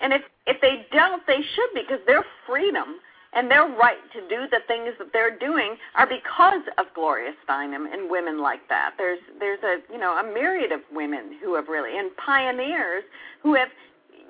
[0.00, 3.00] And if if they don't, they should because their freedom
[3.32, 7.92] and their right to do the things that they're doing are because of Gloria Steinem
[7.92, 8.94] and women like that.
[8.98, 13.04] There's there's a you know a myriad of women who have really and pioneers
[13.42, 13.68] who have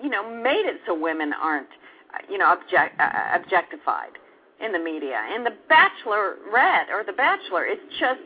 [0.03, 1.69] you know made it so women aren't
[2.31, 4.13] you know object, uh, objectified
[4.65, 5.21] in the media.
[5.33, 8.21] And the Bachelorette or the Bachelor, it's just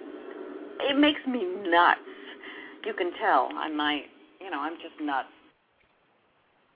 [0.81, 2.01] it makes me nuts.
[2.85, 4.03] You can tell I'm my
[4.41, 5.29] you know I'm just nuts.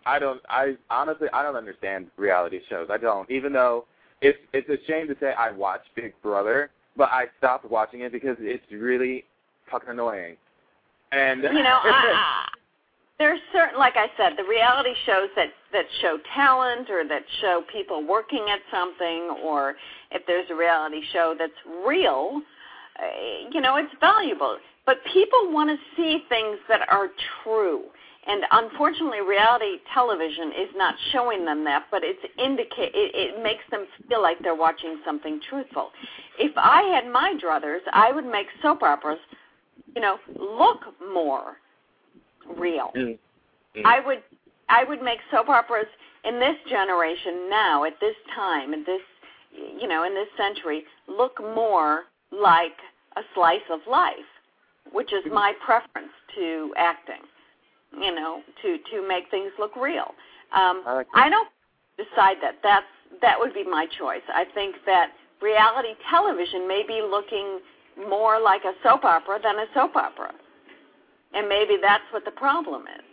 [0.06, 0.40] I don't.
[0.48, 2.88] I honestly, I don't understand reality shows.
[2.90, 3.30] I don't.
[3.30, 3.86] Even though
[4.20, 8.12] it's it's a shame to say I watch Big Brother, but I stopped watching it
[8.12, 9.24] because it's really
[9.70, 10.36] fucking annoying.
[11.12, 12.48] And you know, I,
[13.18, 17.62] there's certain, like I said, the reality shows that that show talent or that show
[17.72, 19.76] people working at something, or
[20.10, 21.52] if there's a reality show that's
[21.86, 22.42] real,
[22.98, 24.58] uh, you know, it's valuable.
[24.86, 27.08] But people want to see things that are
[27.42, 27.84] true.
[28.26, 33.62] And unfortunately, reality television is not showing them that, but it's indicate it, it makes
[33.70, 35.90] them feel like they're watching something truthful.
[36.38, 39.18] If I had my druthers, I would make soap operas,
[39.94, 40.80] you know, look
[41.12, 41.58] more
[42.56, 42.92] real.
[42.96, 43.18] Mm.
[43.76, 43.82] Mm.
[43.84, 44.22] I would
[44.68, 45.86] I would make soap operas
[46.24, 49.02] in this generation now at this time at this
[49.54, 52.76] you know, in this century, look more like
[53.16, 54.30] a slice of life,
[54.92, 57.22] which is my preference to acting.
[57.96, 60.14] You know, to to make things look real.
[60.52, 61.48] Um, I, like I don't
[61.96, 62.58] decide that.
[62.62, 62.86] That's
[63.22, 64.22] that would be my choice.
[64.34, 67.60] I think that reality television may be looking
[68.08, 70.32] more like a soap opera than a soap opera,
[71.34, 73.04] and maybe that's what the problem is.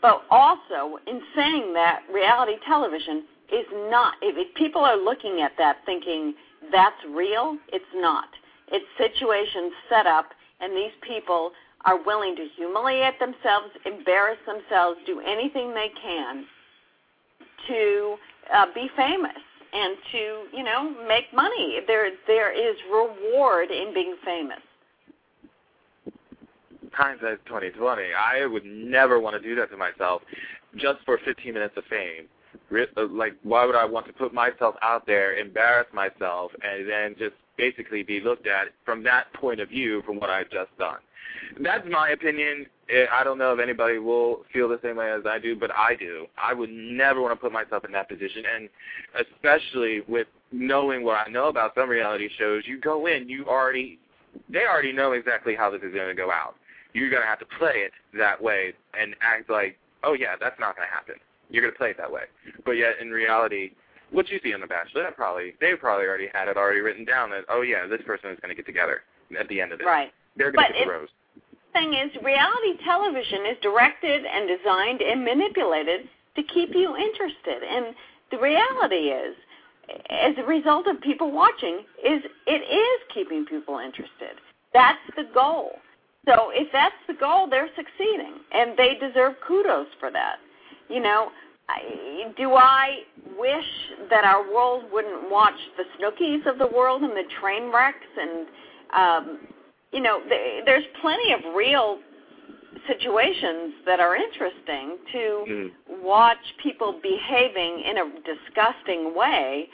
[0.00, 4.14] But also, in saying that, reality television is not.
[4.20, 6.34] If, people are looking at that thinking
[6.72, 8.28] that's real, it's not.
[8.72, 11.52] It's situations set up, and these people
[11.84, 16.46] are willing to humiliate themselves, embarrass themselves, do anything they can
[17.68, 18.16] to
[18.52, 19.38] uh, be famous
[19.72, 21.78] and to you know make money.
[21.86, 24.60] There there is reward in being famous.
[26.92, 28.08] Hindsight twenty twenty.
[28.14, 30.22] I would never want to do that to myself
[30.76, 32.26] just for 15 minutes of fame.
[32.96, 37.14] Uh, Like, why would I want to put myself out there, embarrass myself, and then
[37.18, 40.98] just basically be looked at from that point of view from what I've just done?
[41.60, 42.66] That's my opinion.
[43.10, 45.94] I don't know if anybody will feel the same way as I do, but I
[45.94, 46.26] do.
[46.36, 48.68] I would never want to put myself in that position, and
[49.18, 53.98] especially with knowing what I know about some reality shows, you go in, you already,
[54.50, 56.54] they already know exactly how this is going to go out.
[56.94, 60.58] You're going to have to play it that way and act like, oh yeah, that's
[60.60, 61.14] not going to happen.
[61.50, 62.22] You're going to play it that way.
[62.64, 63.72] But yet in reality,
[64.10, 67.04] what you see on The Bachelor, that probably they probably already had it already written
[67.04, 69.02] down that oh yeah, this person is going to get together
[69.38, 69.86] at the end of it.
[69.86, 70.12] Right.
[70.36, 71.08] They're going to get the rose.
[71.72, 77.62] thing is, reality television is directed and designed and manipulated to keep you interested.
[77.62, 77.94] And
[78.30, 79.36] the reality is,
[80.08, 84.40] as a result of people watching, is it is keeping people interested.
[84.72, 85.72] That's the goal.
[86.26, 90.36] So if that's the goal, they're succeeding, and they deserve kudos for that.
[90.88, 91.30] You know,
[91.68, 93.00] I, do I
[93.38, 93.64] wish
[94.10, 98.46] that our world wouldn't watch the Snookies of the world and the train wrecks and
[98.94, 99.38] um,
[99.92, 101.98] you know, th- there's plenty of real
[102.86, 105.72] situations that are interesting to Mm.
[106.02, 109.68] watch people behaving in a disgusting way,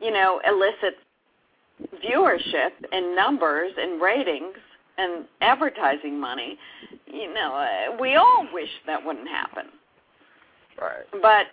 [0.00, 0.98] you know, elicit
[2.02, 4.56] viewership and numbers and ratings
[5.00, 6.58] and advertising money.
[7.06, 9.66] You know, uh, we all wish that wouldn't happen
[10.80, 11.04] Right.
[11.20, 11.46] but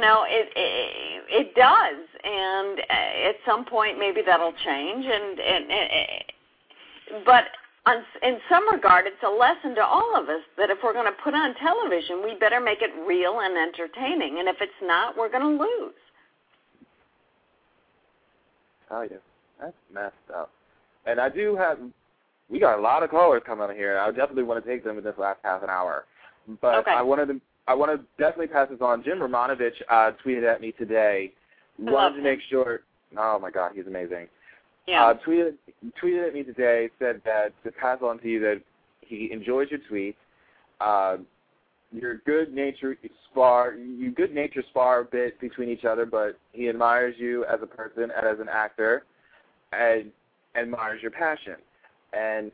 [0.00, 5.04] no, it, it it does, and uh, at some point maybe that'll change.
[5.06, 7.44] And and, and but
[7.86, 11.06] on, in some regard, it's a lesson to all of us that if we're going
[11.06, 14.38] to put on television, we better make it real and entertaining.
[14.38, 15.92] And if it's not, we're going to lose.
[18.88, 19.18] Tell you,
[19.60, 20.50] that's messed up.
[21.06, 21.78] And I do have,
[22.48, 23.98] we got a lot of callers coming on here.
[23.98, 26.04] I definitely want to take them in this last half an hour.
[26.60, 26.90] But Okay.
[26.90, 29.02] I wanted to, I want to definitely pass this on.
[29.02, 31.32] Jim Romanovich uh, tweeted at me today.
[31.86, 32.80] I Wanted to make sure.
[33.16, 34.28] Oh my God, he's amazing.
[34.86, 35.06] Yeah.
[35.06, 35.54] Uh, tweeted
[36.02, 36.90] tweeted at me today.
[36.98, 38.60] Said that to pass on to you that
[39.00, 40.16] he enjoys your tweets.
[40.80, 41.22] Uh,
[41.92, 42.96] your good nature
[43.30, 47.60] spar, you good nature spar a bit between each other, but he admires you as
[47.62, 49.04] a person and as an actor,
[49.72, 50.10] and
[50.56, 51.54] admires your passion.
[52.16, 52.52] And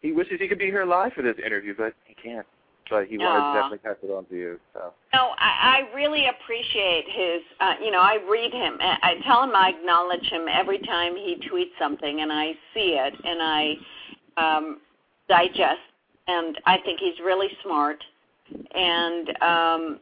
[0.00, 2.46] he wishes he could be here live for this interview, but he can't.
[2.90, 3.52] But he wanted Aw.
[3.52, 4.60] to definitely pass it on to you.
[4.74, 7.40] So No, I, I really appreciate his.
[7.58, 8.76] Uh, you know, I read him.
[8.80, 12.98] I I tell him I acknowledge him every time he tweets something, and I see
[13.00, 13.74] it, and I
[14.36, 14.80] um,
[15.28, 15.80] digest.
[16.26, 18.02] And I think he's really smart.
[18.74, 20.00] And um,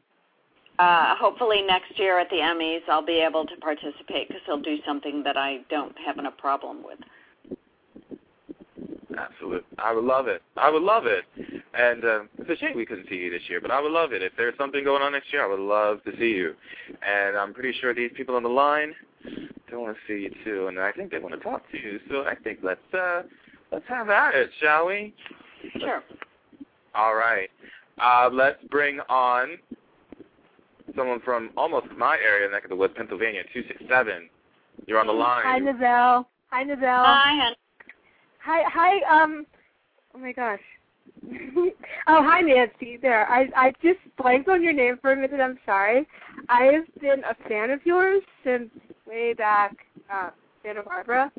[0.79, 4.79] uh, hopefully next year at the Emmys, I'll be able to participate because he'll do
[4.85, 6.99] something that I don't have a problem with.
[9.19, 9.67] Absolutely.
[9.79, 10.43] I would love it.
[10.57, 11.25] I would love it.
[11.75, 14.13] And uh, it's a shame we couldn't see you this year, but I would love
[14.13, 14.23] it.
[14.23, 16.55] If there's something going on next year, I would love to see you.
[17.07, 18.95] And I'm pretty sure these people on the line
[19.73, 21.99] they want to see you too, and I think they want to talk to you.
[22.11, 23.23] So I think let's uh
[23.73, 25.15] let's have at it, shall we?
[25.81, 26.03] Sure.
[26.95, 27.49] All right.
[27.99, 29.57] Uh, let's bring on
[30.95, 34.29] someone from almost my area, neck of the woods, Pennsylvania, two six seven.
[34.87, 35.43] You're on the line.
[35.45, 36.29] Hi, Novelle.
[36.51, 37.05] Hi, Novelle.
[37.05, 37.55] Hi, hon.
[38.45, 39.23] Hi, hi.
[39.23, 39.47] Um.
[40.15, 40.61] Oh my gosh.
[41.27, 41.71] oh,
[42.07, 42.99] hi, Nancy.
[43.01, 43.29] There.
[43.29, 45.41] I I just blanked on your name for a minute.
[45.41, 46.07] I'm sorry.
[46.49, 48.71] I have been a fan of yours since
[49.07, 49.75] way back
[50.13, 50.31] uh,
[50.63, 51.31] Santa Barbara,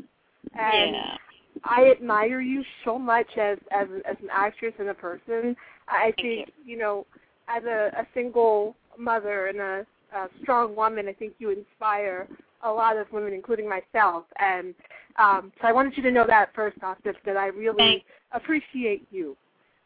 [0.57, 1.17] and Yeah.
[1.63, 5.55] I admire you so much as as as an actress and a person.
[5.87, 7.05] I Thank think you know,
[7.47, 9.85] as a, a single mother and a,
[10.15, 12.27] a strong woman, I think you inspire
[12.63, 14.25] a lot of women, including myself.
[14.39, 14.73] And
[15.17, 18.05] um, so I wanted you to know that first off, that, that I really Thanks.
[18.31, 19.37] appreciate you.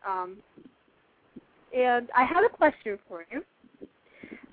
[0.08, 0.38] Um,
[1.76, 3.44] and I had a question for you.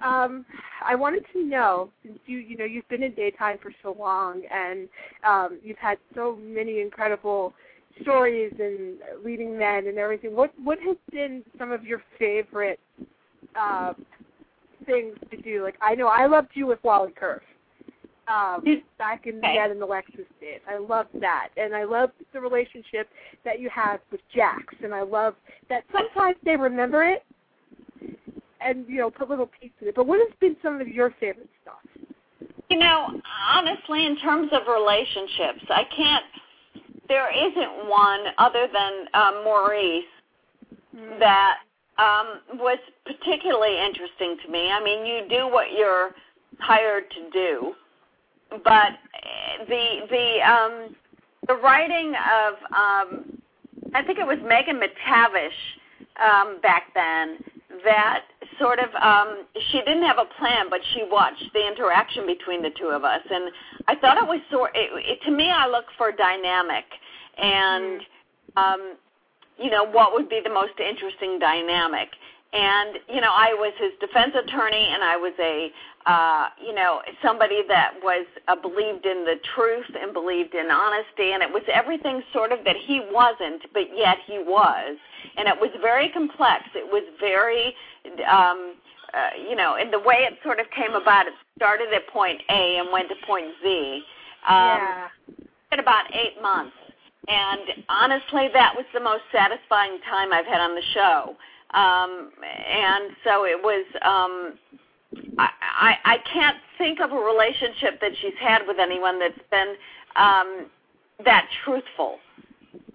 [0.05, 0.45] um,
[0.85, 4.43] I wanted to know since you you know you've been in daytime for so long
[4.53, 4.89] and
[5.27, 7.55] um, you've had so many incredible
[8.03, 10.35] stories and leading men and everything.
[10.35, 12.81] What what has been some of your favorite
[13.59, 13.93] uh,
[14.87, 15.63] things to do?
[15.63, 17.41] Like I know I loved you with Wally Kurth.
[18.27, 19.57] Um, back in the Okay.
[19.57, 20.61] Ned and Alexis days.
[20.69, 21.49] I loved that.
[21.57, 23.09] And I love the relationship
[23.45, 24.75] that you have with Jax.
[24.83, 25.35] And I love
[25.69, 27.23] that sometimes they remember it
[28.61, 29.95] and, you know, put little pieces in it.
[29.95, 31.75] But what has been some of your favorite stuff?
[32.71, 33.21] You know,
[33.53, 36.25] honestly, in terms of relationships, I can't.
[37.09, 40.05] There isn't one other than um, Maurice
[41.19, 41.57] that
[41.99, 44.71] um, was particularly interesting to me.
[44.71, 46.13] I mean, you do what you're
[46.59, 47.75] hired to do,
[48.51, 48.93] but
[49.69, 50.97] the the um,
[51.49, 53.43] the writing of um,
[53.95, 55.51] I think it was Megan McTavish
[56.23, 57.39] um, back then
[57.85, 58.25] that
[58.59, 62.71] sort of um, she didn't have a plan, but she watched the interaction between the
[62.79, 63.51] two of us, and
[63.89, 64.73] I thought it was sort.
[64.75, 66.85] It, it, to me, I look for dynamic,
[67.39, 68.01] and
[68.57, 68.97] um,
[69.59, 72.09] you know what would be the most interesting dynamic.
[72.53, 75.71] And you know, I was his defense attorney, and I was a
[76.07, 81.33] uh, you know somebody that was uh, believed in the truth and believed in honesty,
[81.33, 84.97] and it was everything sort of that he wasn't, but yet he was,
[85.37, 86.65] and it was very complex.
[86.75, 87.75] It was very
[88.31, 88.75] um,
[89.15, 92.41] uh, you know, and the way it sort of came about, it started at point
[92.51, 94.03] A and went to point Z.
[94.47, 95.09] Um, yeah.
[95.73, 96.77] in about eight months.
[97.29, 101.37] And honestly, that was the most satisfying time I've had on the show.
[101.73, 103.85] Um, and so it was.
[104.03, 104.59] Um,
[105.39, 109.75] I, I I can't think of a relationship that she's had with anyone that's been
[110.17, 110.67] um,
[111.25, 112.19] that truthful.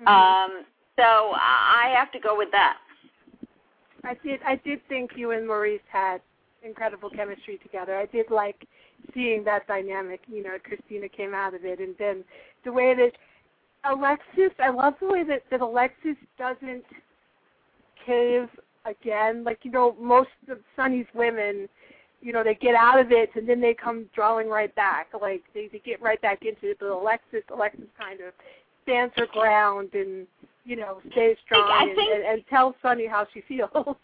[0.06, 0.64] Um,
[0.98, 2.78] so I have to go with that.
[4.04, 6.22] I did I did think you and Maurice had
[6.64, 7.98] incredible chemistry together.
[7.98, 8.68] I did like
[9.14, 12.24] seeing that dynamic, you know, Kristina came out of it and then
[12.66, 13.12] the way that
[13.90, 16.84] Alexis I love the way that, that Alexis doesn't
[18.06, 18.50] cave
[18.86, 19.44] again.
[19.44, 21.70] Like, you know, most of Sonny's women,
[22.22, 25.08] you know, they get out of it and then they come drawing right back.
[25.20, 26.78] Like they, they get right back into it.
[26.80, 28.34] But Alexis Alexis kind of
[28.84, 30.28] stands her ground and,
[30.66, 33.70] you know, stays strong I and, think- and, and tells Sonny how she feels.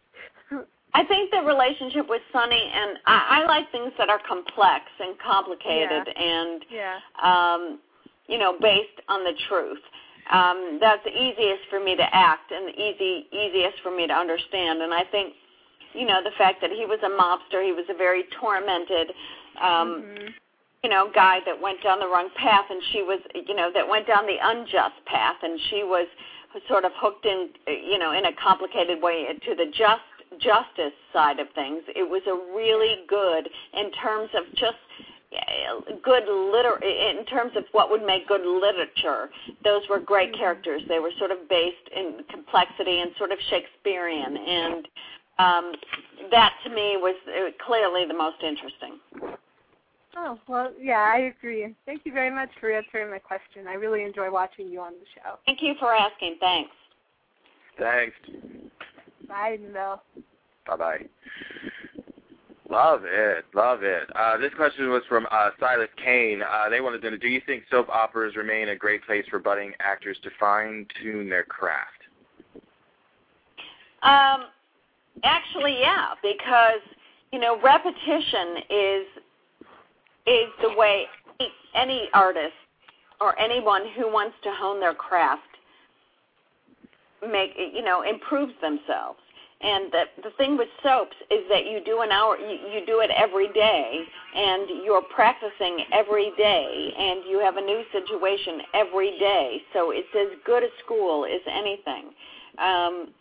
[0.93, 5.19] I think the relationship with Sonny and I, I like things that are complex and
[5.19, 6.99] complicated and yeah.
[7.21, 7.79] um,
[8.27, 9.79] you know, based on the truth.
[10.31, 14.13] Um, that's the easiest for me to act and the easy easiest for me to
[14.13, 14.81] understand.
[14.81, 15.33] And I think,
[15.95, 19.13] you know, the fact that he was a mobster, he was a very tormented,
[19.61, 20.33] um, Mhm.
[20.83, 23.87] you know, guy that went down the wrong path, and she was, you know, that
[23.87, 26.07] went down the unjust path, and she was
[26.67, 30.03] sort of hooked in, you know, in a complicated way to the just
[30.39, 31.83] justice side of things.
[31.95, 34.77] It was a really good in terms of just
[35.35, 39.29] uh, good liter in terms of what would make good literature.
[39.63, 40.81] Those were great characters.
[40.87, 44.87] They were sort of based in complexity and sort of Shakespearean, and
[45.37, 45.73] um,
[46.31, 48.99] that to me was uh, clearly the most interesting.
[50.17, 51.75] Oh, well, yeah, I agree.
[51.85, 53.67] Thank you very much for answering my question.
[53.67, 55.37] I really enjoy watching you on the show.
[55.45, 56.37] Thank you for asking.
[56.39, 56.71] Thanks.
[57.77, 58.15] Thanks.
[59.27, 60.01] Bye, Mel.
[60.65, 61.05] Bye bye.
[62.69, 64.09] Love it, love it.
[64.15, 66.41] Uh, this question was from uh, Silas Kane.
[66.41, 69.37] Uh, they wanted to know: Do you think soap operas remain a great place for
[69.37, 71.91] budding actors to fine tune their craft?
[74.01, 74.47] Um,
[75.23, 76.81] actually, yeah, because
[77.31, 79.05] you know repetition is
[80.27, 81.05] is the way
[81.75, 82.53] any, artist
[83.21, 85.43] or anyone who wants to hone their craft
[87.21, 89.19] make you know improves themselves.
[89.61, 92.99] And the the thing with soaps is that you do an hour, you, you do
[92.99, 94.01] it every day,
[94.35, 99.61] and you're practicing every day, and you have a new situation every day.
[99.73, 102.11] So it's as good a school as anything.
[102.57, 103.13] Um,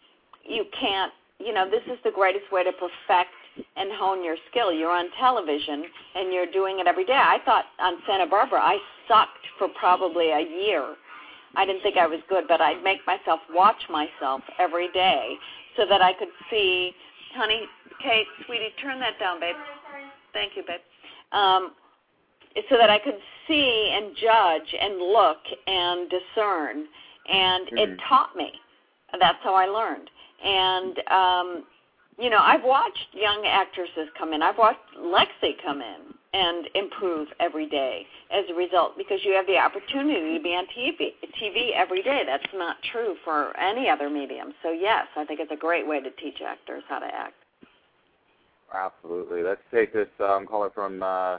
[0.45, 3.31] you can't, you know, this is the greatest way to perfect
[3.77, 4.73] and hone your skill.
[4.73, 7.13] You're on television and you're doing it every day.
[7.15, 8.79] I thought on Santa Barbara I
[9.09, 10.95] sucked for probably a year.
[11.57, 15.35] I didn't think I was good, but I'd make myself watch myself every day
[15.77, 16.93] so that I could see,
[17.35, 17.63] honey,
[18.03, 19.55] Kate, sweetie, turn that down, babe.
[20.33, 20.81] Thank you, babe.
[21.33, 21.73] Um,
[22.69, 26.87] so that I could see and judge and look and discern.
[27.31, 28.09] And it Mhm.
[28.09, 28.61] taught me.
[29.19, 30.11] That's how I learned.
[30.45, 31.65] And um,
[32.19, 34.43] you know, I've watched young actresses come in.
[34.43, 39.47] I've watched Lexi come in and improve every day as a result because you have
[39.47, 42.23] the opportunity to be on TV, TV every day.
[42.27, 44.53] That's not true for any other medium.
[44.63, 47.35] So yes, I think it's a great way to teach actors how to act.
[48.73, 49.43] Absolutely.
[49.43, 51.03] Let's take this um, caller from.
[51.03, 51.39] Uh,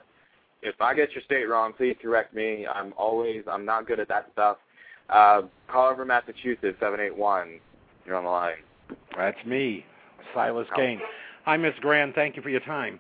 [0.62, 2.66] if I get your state wrong, please correct me.
[2.66, 4.58] I'm always I'm not good at that stuff.
[5.10, 7.60] Uh, caller from Massachusetts, seven eight one.
[8.06, 8.56] You're on the line.
[9.18, 9.86] That's me,
[10.34, 11.00] Silas Kane.
[11.46, 12.12] Hi, Miss Grahn.
[12.14, 13.00] Thank you for your time.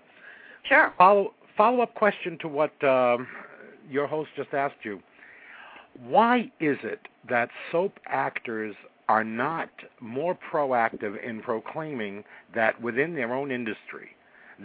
[0.63, 0.93] Sure.
[0.97, 3.27] Follow follow up question to what um,
[3.89, 5.01] your host just asked you.
[6.07, 8.75] Why is it that soap actors
[9.07, 9.69] are not
[9.99, 12.23] more proactive in proclaiming
[12.53, 14.09] that within their own industry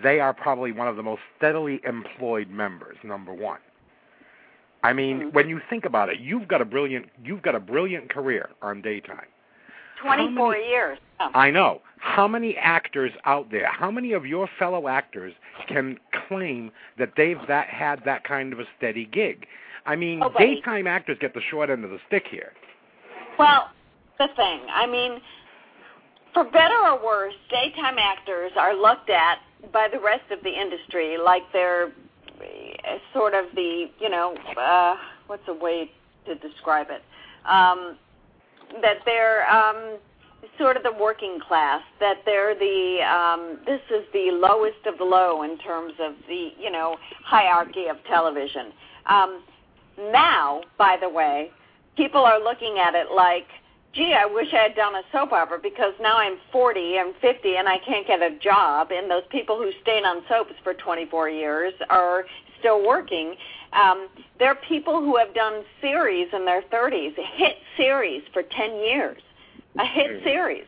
[0.03, 3.59] they are probably one of the most steadily employed members number 1
[4.83, 5.29] I mean Mm-hmm.
[5.31, 8.81] when you think about it you've got a brilliant you've got a brilliant career on
[8.81, 9.27] daytime
[10.03, 10.99] 24 years.
[11.21, 11.29] Yeah.
[11.35, 11.81] I know.
[11.99, 15.35] How many actors out there, how many of your fellow actors
[15.69, 15.99] can
[16.29, 19.47] claim that they've that had that kind of a steady gig?
[19.85, 22.53] I mean, daytime actors get the short end of the stick here.
[23.39, 23.71] Well,
[24.19, 25.21] the thing, I mean,
[26.33, 29.39] for better or worse, daytime actors are looked at
[29.73, 31.93] by the rest of the industry like they're
[32.41, 34.97] uh, sort of the, you know, uh,
[35.27, 35.91] what's a way
[36.27, 37.03] to describe it?
[37.49, 37.99] Um,
[38.83, 39.99] that they're um,
[40.59, 45.05] sort of the working class, that they're the, um, this is the lowest of the
[45.05, 48.73] low in terms of the, you know, hierarchy of television.
[49.07, 49.43] Um,
[50.13, 51.51] now, by the way,
[51.97, 53.47] people are looking at it like,
[53.93, 57.57] gee, I wish I had done a soap opera because now I'm 40, I'm 50,
[57.57, 58.91] and I can't get a job.
[58.93, 62.25] And those people who stayed on soaps for 24 years are
[62.61, 63.35] still working.
[63.73, 64.09] Um,
[64.39, 69.23] there are people who have done series in their 30s, hit series for 10 years,
[69.79, 70.65] a hit series.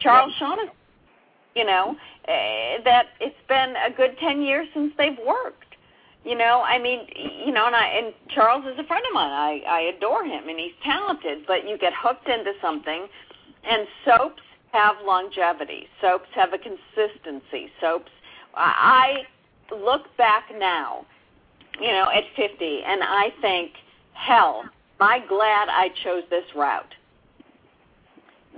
[0.00, 0.72] Charles Shaughnessy,
[1.54, 5.70] you know, uh, that it's been a good 10 years since they've worked.
[6.24, 7.06] You know, I mean,
[7.46, 9.30] you know, and I and Charles is a friend of mine.
[9.32, 11.46] I I adore him, and he's talented.
[11.46, 13.06] But you get hooked into something,
[13.64, 15.88] and soaps have longevity.
[15.98, 17.70] Soaps have a consistency.
[17.80, 18.12] Soaps.
[18.54, 19.22] I
[19.70, 21.06] look back now,
[21.80, 23.72] you know, at 50, and I think,
[24.12, 24.64] hell,
[25.00, 26.94] am glad I chose this route.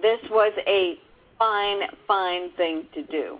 [0.00, 0.98] This was a
[1.38, 3.38] fine, fine thing to do.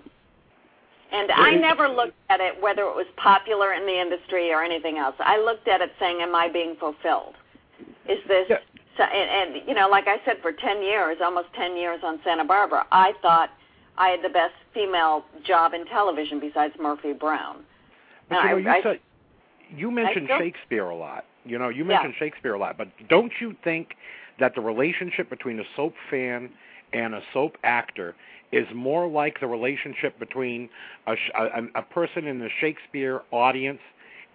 [1.12, 4.96] And I never looked at it whether it was popular in the industry or anything
[4.96, 5.14] else.
[5.18, 7.34] I looked at it saying, "Am I being fulfilled?
[8.08, 8.58] Is this?" Yeah.
[8.96, 12.18] So, and, and you know, like I said, for ten years, almost ten years on
[12.24, 13.50] Santa Barbara, I thought
[13.98, 17.62] I had the best female job in television besides Murphy Brown.
[18.30, 19.00] But And you know, I- you, I- said,
[19.76, 21.24] you mentioned Shakespeare a lot.
[21.44, 21.94] You know, you Yeah.
[21.94, 23.96] mentioned Shakespeare a lot, but don't you think
[24.38, 26.50] that the relationship between a soap fan
[26.92, 28.14] and a soap actor
[28.52, 30.68] is more like the relationship between
[31.06, 33.80] a, sh- a, a person in the Shakespeare audience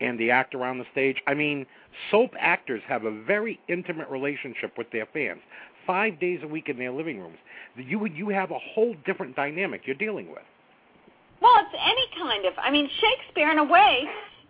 [0.02, 1.22] and the actor on the stage?
[1.28, 1.66] I mean,
[2.12, 5.42] soap actors have a very intimate relationship with their fans,
[5.86, 7.38] five days a week in their living rooms.
[7.76, 10.44] You you have a whole different dynamic you're dealing with.
[11.42, 12.54] Well, it's any kind of.
[12.58, 14.04] I mean, Shakespeare, in a way,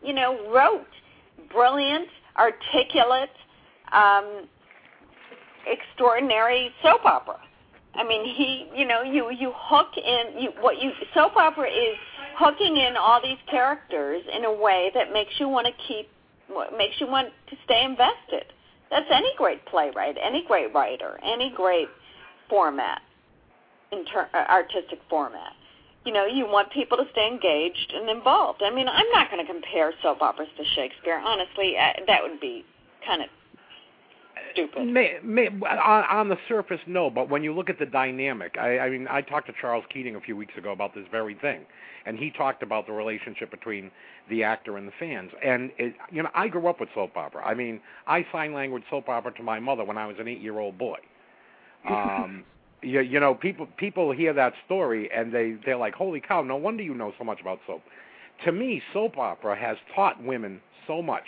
[0.04, 0.88] you know, wrote
[1.52, 3.30] brilliant, articulate,
[3.92, 4.48] um,
[5.66, 7.40] extraordinary soap opera.
[7.96, 11.98] I mean, he, you know, you you hook in you what you soap opera is
[12.38, 16.08] hooking in all these characters in a way that makes you want to keep,
[16.78, 18.54] makes you want to stay invested.
[18.92, 21.90] That's any great playwright, any great writer, any great
[22.50, 23.02] format,
[23.92, 25.54] inter- uh, artistic format
[26.08, 28.64] you know, you want people to stay engaged and involved.
[28.64, 31.18] I mean, I'm not going to compare soap operas to Shakespeare.
[31.20, 32.64] Honestly, uh, that would be
[33.06, 33.28] kind of
[34.54, 34.88] stupid.
[34.88, 38.80] May, may, on, on the surface, no, but when you look at the dynamic, I,
[38.80, 41.66] I mean, I talked to Charles Keating a few weeks ago about this very thing,
[42.06, 43.92] and he talked about the relationship between
[44.30, 45.32] the actor and the fans.
[45.44, 47.46] And it, you know, I grew up with soap opera.
[47.46, 50.78] I mean, I sign language soap opera to my mother when I was an eight-year-old
[50.78, 51.00] boy.
[51.88, 52.44] Um,
[52.82, 56.42] you, you know, people people hear that story and they they're like, "Holy cow!
[56.42, 57.82] No wonder you know so much about soap."
[58.46, 61.24] To me, soap opera has taught women so much.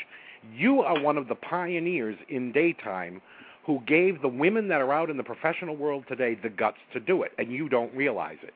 [0.55, 3.21] You are one of the pioneers in daytime
[3.65, 6.99] who gave the women that are out in the professional world today the guts to
[6.99, 8.53] do it, and you don't realize it.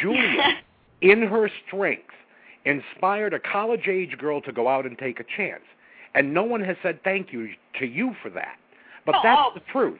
[0.00, 0.60] Julia,
[1.00, 2.10] in her strength,
[2.64, 5.62] inspired a college age girl to go out and take a chance.
[6.14, 8.56] And no one has said thank you to you for that.
[9.06, 9.52] But that's Oh.
[9.54, 9.98] the truth.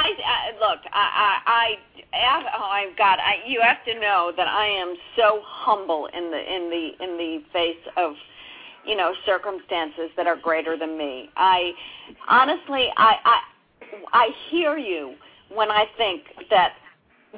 [0.00, 1.74] I, I look, I, I,
[2.12, 6.30] I, oh my God, I, you have to know that I am so humble in
[6.30, 8.14] the in the in the face of,
[8.86, 11.30] you know, circumstances that are greater than me.
[11.36, 11.72] I,
[12.28, 13.40] honestly, I, I,
[14.12, 15.14] I hear you
[15.54, 16.74] when I think that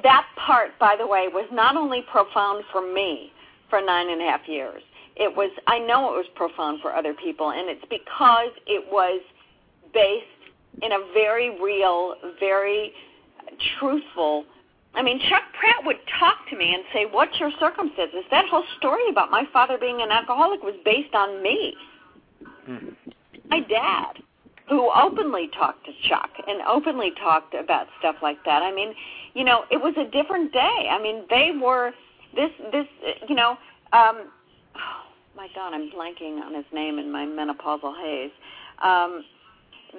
[0.03, 3.31] that part, by the way, was not only profound for me
[3.69, 4.81] for nine and a half years.
[5.15, 9.21] It was, I know it was profound for other people, and it's because it was
[9.93, 10.25] based
[10.81, 12.93] in a very real, very
[13.79, 14.45] truthful
[14.93, 18.65] I mean, Chuck Pratt would talk to me and say, "What's your circumstances?" That whole
[18.77, 21.75] story about my father being an alcoholic was based on me.
[22.65, 22.89] Hmm.
[23.49, 24.21] My dad,
[24.67, 28.63] who openly talked to Chuck and openly talked about stuff like that.
[28.63, 28.93] I mean,
[29.33, 30.89] you know, it was a different day.
[30.89, 31.93] I mean, they were
[32.35, 32.87] this this
[33.29, 33.51] you know,
[33.93, 34.29] um
[34.75, 35.03] oh
[35.37, 38.31] my god, I'm blanking on his name in my menopausal haze.
[38.81, 39.23] Um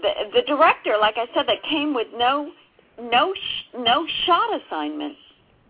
[0.01, 2.51] the the director, like I said, that came with no
[3.01, 5.17] no sh- no shot assignment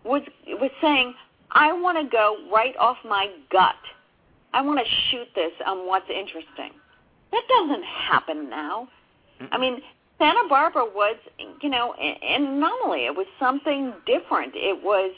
[0.03, 1.13] was was saying,
[1.51, 3.75] "I want to go right off my gut.
[4.53, 6.71] I want to shoot this on what's interesting."
[7.31, 8.87] That doesn't happen now.
[9.51, 9.81] I mean,
[10.19, 11.17] Santa Barbara was,
[11.61, 13.05] you know, an anomaly.
[13.05, 14.53] It was something different.
[14.55, 15.11] It was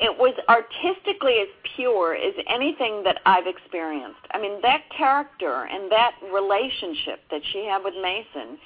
[0.00, 4.20] it was artistically as pure as anything that I've experienced.
[4.30, 8.58] I mean, that character and that relationship that she had with Mason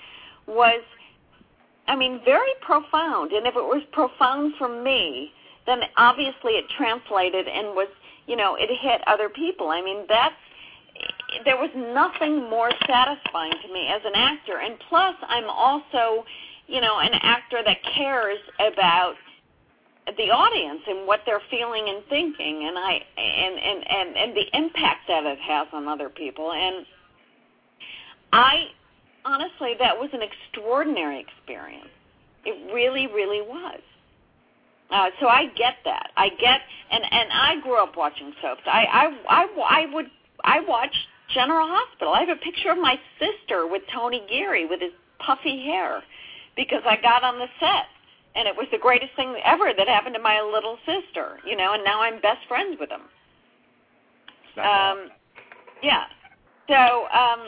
[0.47, 0.83] was
[1.91, 3.33] I mean, very profound.
[3.33, 5.33] And if it was profound for me,
[5.67, 7.89] then obviously it translated and was,
[8.29, 9.71] you know, it hit other people.
[9.71, 10.35] I mean, that's
[11.45, 14.59] there was nothing more satisfying to me as an actor.
[14.59, 16.25] And plus, I'm also,
[16.67, 19.15] you know, an actor that cares about
[20.07, 24.59] the audience and what they're feeling and thinking and I and and and and the
[24.59, 26.53] impact that it has on other people.
[26.53, 26.87] And
[28.33, 28.67] I
[29.25, 31.91] honestly that was an extraordinary experience.
[32.45, 33.81] It really really was.
[34.91, 36.11] Uh so I get that.
[36.17, 38.63] I get and and I grew up watching soaps.
[38.67, 40.07] I I I I would
[40.43, 42.13] I watched General Hospital.
[42.15, 44.93] I have a picture of my sister with Tony Geary with his
[45.25, 46.03] puffy hair
[46.57, 47.87] because I got on the set
[48.35, 51.75] and it was the greatest thing ever that happened to my little sister, you know,
[51.75, 53.03] and now I'm best friends with them.
[54.59, 55.09] Um,
[55.83, 56.05] yeah.
[56.69, 57.41] So, um,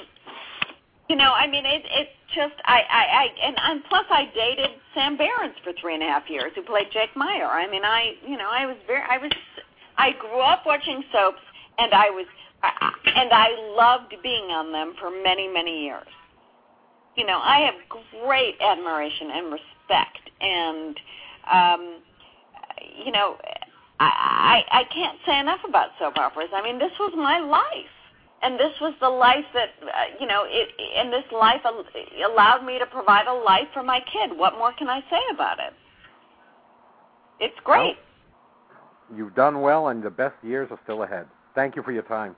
[1.08, 4.70] you know, I mean, it, it's just I, I, I, and, and plus I dated
[4.94, 7.46] Sam Behrens for three and a half years, who played Jake Meyer.
[7.46, 9.30] I mean, I, you know, I was very, I was,
[9.98, 11.42] I grew up watching soaps,
[11.78, 12.26] and I was,
[12.62, 16.08] I, and I loved being on them for many, many years.
[17.16, 17.74] You know, I have
[18.24, 21.00] great admiration and respect and
[21.50, 22.00] um,
[23.04, 23.36] you know,
[24.00, 26.50] I, I I can't say enough about soap operas.
[26.54, 27.94] I mean, this was my life,
[28.42, 29.88] and this was the life that uh,
[30.20, 31.84] you know, it, and this life al-
[32.32, 34.36] allowed me to provide a life for my kid.
[34.36, 35.72] What more can I say about it?
[37.40, 37.96] It's great.
[37.96, 41.26] Well, you've done well, and the best years are still ahead.
[41.54, 42.36] Thank you for your time.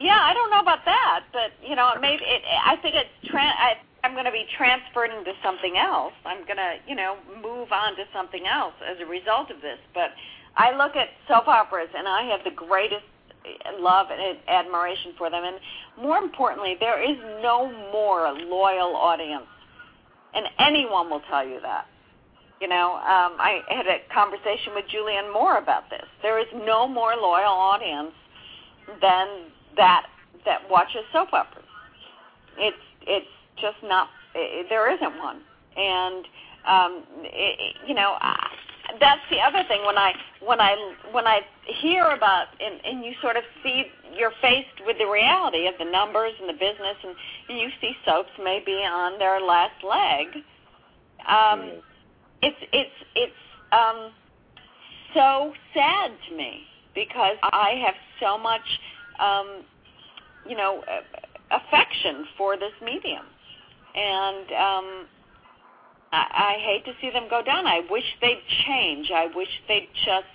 [0.00, 3.30] Yeah, I don't know about that, but you know, maybe it, I think it's.
[3.30, 3.74] Tra- I,
[4.04, 6.12] I'm going to be transferred into something else.
[6.26, 9.78] I'm going to, you know, move on to something else as a result of this.
[9.94, 10.10] But
[10.56, 13.08] I look at soap operas and I have the greatest
[13.80, 15.42] love and admiration for them.
[15.42, 15.56] And
[16.04, 19.48] more importantly, there is no more loyal audience.
[20.34, 21.86] And anyone will tell you that.
[22.60, 26.04] You know, um, I had a conversation with Julianne Moore about this.
[26.20, 28.12] There is no more loyal audience
[29.00, 29.48] than
[29.78, 30.06] that
[30.44, 31.64] that watches soap operas.
[32.58, 32.76] It's
[33.06, 33.26] it's
[33.60, 35.40] just not it, there isn't one.
[35.76, 36.24] And
[36.66, 38.50] um it, you know I,
[39.00, 39.84] that's the other thing.
[39.86, 40.12] When i
[40.44, 43.84] when i when i hear about and, and you sort of see
[44.16, 47.14] you're faced with the reality of the numbers and the business and,
[47.48, 50.26] and you see soaps maybe on their last leg.
[51.26, 51.80] Um
[52.42, 53.32] it's it's it's
[53.72, 54.12] um
[55.14, 56.62] so sad to me
[56.94, 58.80] because i have so much
[59.18, 59.62] um
[60.48, 60.82] you know
[61.50, 63.24] affection for this medium
[63.94, 65.06] and um,
[66.12, 67.66] I, I hate to see them go down.
[67.66, 69.10] I wish they'd change.
[69.14, 70.26] I wish they'd just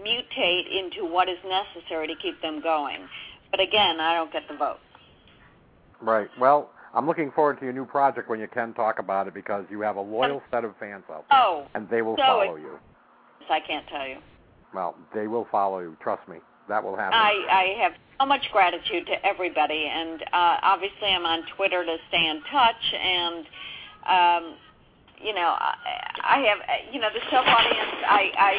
[0.00, 3.08] mutate into what is necessary to keep them going.
[3.50, 4.78] But again, I don't get the vote.
[6.02, 6.28] Right.
[6.38, 9.64] Well, I'm looking forward to your new project when you can talk about it because
[9.70, 12.56] you have a loyal set of fans out there, oh, and they will so follow
[12.56, 12.78] you.
[13.50, 14.16] I can't tell you.
[14.74, 15.96] Well, they will follow you.
[16.02, 16.38] Trust me,
[16.68, 17.14] that will happen.
[17.14, 21.96] I, I have so much gratitude to everybody, and uh, obviously I'm on Twitter to
[22.08, 23.46] stay in touch, and
[24.06, 24.54] um,
[25.22, 25.74] you know I,
[26.24, 26.58] I have
[26.92, 27.96] you know the soap audience.
[28.08, 28.54] I, I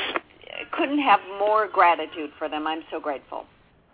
[0.72, 2.68] couldn't have more gratitude for them.
[2.68, 3.46] I'm so grateful.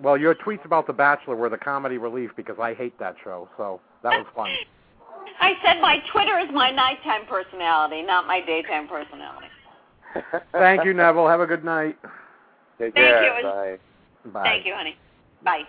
[0.02, 3.48] Well, your tweets about The Bachelor were the comedy relief because I hate that show,
[3.58, 4.50] so that was fun.
[5.40, 9.48] I said my Twitter is my nighttime personality, not my daytime personality.
[10.52, 11.28] Thank you, Neville.
[11.28, 11.98] Have a good night.
[12.78, 13.40] Take Thank care.
[13.40, 13.44] you.
[13.44, 13.78] Bye.
[14.32, 14.44] Bye.
[14.44, 14.96] Thank you, honey.
[15.44, 15.64] Bye.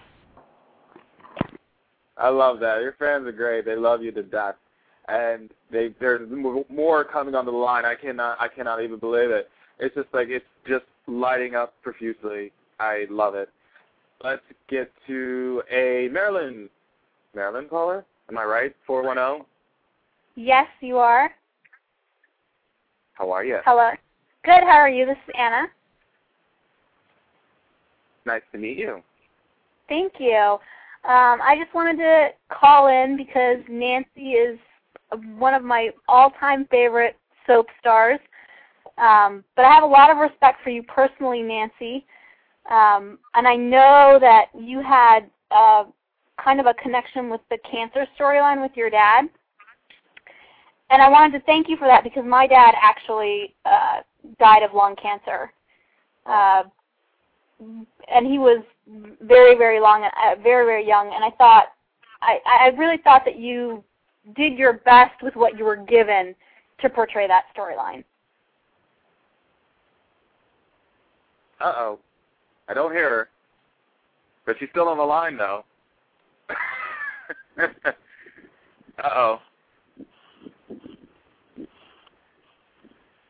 [2.17, 2.81] I love that.
[2.81, 3.65] Your fans are great.
[3.65, 4.55] They love you to death,
[5.09, 6.29] and they there's
[6.69, 7.85] more coming on the line.
[7.85, 9.51] I cannot I cannot even believe it.
[9.81, 12.53] It's just like it's just lighting up profusely.
[12.79, 13.49] I love it.
[14.23, 16.69] Let's get to a Maryland
[17.35, 18.05] Maryland caller.
[18.31, 18.75] Am I right?
[18.87, 19.47] Four one zero.
[20.37, 21.31] Yes, you are.
[23.15, 23.59] How are you?
[23.65, 23.91] Hello.
[24.45, 24.63] Good.
[24.63, 25.05] How are you?
[25.07, 25.67] This is Anna.
[28.25, 29.03] Nice to meet you.
[29.89, 30.59] Thank you.
[31.05, 34.59] Um, I just wanted to call in because Nancy is
[35.37, 37.17] one of my all-time favorite
[37.47, 38.19] soap stars.
[38.97, 42.07] Um, but I have a lot of respect for you personally, Nancy.
[42.71, 45.85] Um, and I know that you had uh,
[46.43, 49.27] kind of a connection with the cancer storyline with your dad.
[50.91, 54.01] And I wanted to thank you for that because my dad actually uh,
[54.39, 55.53] died of lung cancer.
[56.25, 56.65] Uh,
[58.13, 58.63] and he was
[59.23, 61.13] very, very long, uh, very, very young.
[61.15, 61.67] And I thought,
[62.21, 63.83] I, I really thought that you
[64.37, 66.35] did your best with what you were given
[66.81, 68.05] to portray that storyline.
[71.61, 71.99] Uh-oh.
[72.69, 73.29] I don't hear her.
[74.47, 75.65] But she's still on the line, though.
[78.99, 79.41] Uh-oh.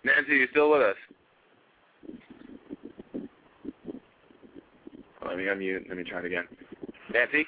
[0.05, 0.97] Nancy, you still with us?
[5.27, 5.89] Let me unmute.
[5.89, 6.45] Let me try it again.
[7.13, 7.47] Nancy?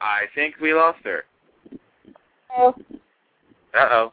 [0.00, 1.24] I think we lost her.
[2.56, 2.74] Oh.
[3.74, 4.12] Uh-oh.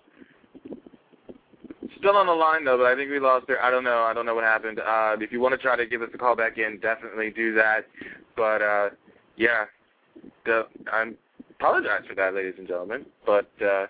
[1.98, 3.62] Still on the line though, but I think we lost her.
[3.62, 4.04] I don't know.
[4.04, 4.80] I don't know what happened.
[4.80, 7.54] Uh, if you want to try to give us a call back in, definitely do
[7.56, 7.86] that.
[8.38, 8.90] But uh,
[9.36, 9.66] yeah,
[10.46, 11.12] the, I
[11.60, 13.06] apologize for that, ladies and gentlemen.
[13.26, 13.88] But uh,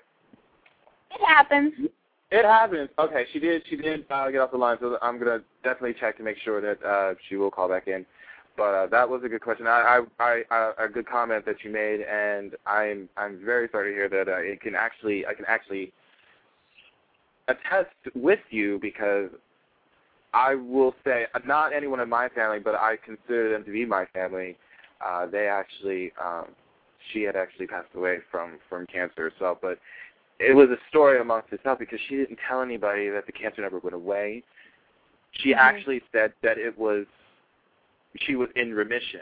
[1.11, 1.73] it happens.
[2.31, 2.89] It happens.
[2.97, 3.63] Okay, she did.
[3.69, 6.61] She did uh, get off the line, so I'm gonna definitely check to make sure
[6.61, 8.05] that uh, she will call back in.
[8.57, 9.67] But uh, that was a good question.
[9.67, 13.95] I, I, I, a good comment that you made, and I'm, I'm very sorry to
[13.95, 15.93] hear that uh, it can actually, I can actually
[17.47, 19.29] attest with you because
[20.33, 24.05] I will say, not anyone in my family, but I consider them to be my
[24.13, 24.57] family.
[25.05, 26.47] Uh, they actually, um,
[27.11, 29.79] she had actually passed away from from cancer herself, but
[30.39, 33.79] it was a story amongst itself because she didn't tell anybody that the cancer never
[33.79, 34.43] went away.
[35.31, 35.57] She Mhm.
[35.57, 37.05] actually said that it was
[38.21, 39.21] she was in remission,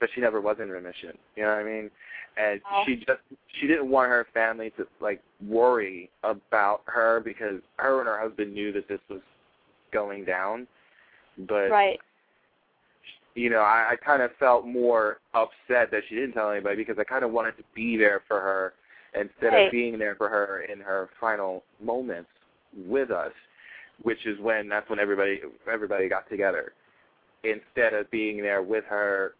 [0.00, 1.16] but she never was in remission.
[1.36, 1.90] You know what I mean?
[2.36, 2.84] And Oh.
[2.84, 8.08] she just she didn't want her family to like worry about her because her and
[8.08, 9.20] her husband knew that this was
[9.92, 10.66] going down.
[11.38, 12.00] But Right.
[13.34, 16.98] you know, I, I kind of felt more upset that she didn't tell anybody because
[16.98, 18.74] I kind of wanted to be there for her
[19.14, 19.66] instead Right.
[19.66, 22.30] of being there for her in her final moments
[22.86, 23.32] with us,
[24.02, 25.40] which is when that's when everybody
[25.70, 26.72] everybody got together
[27.44, 29.34] instead of being there with her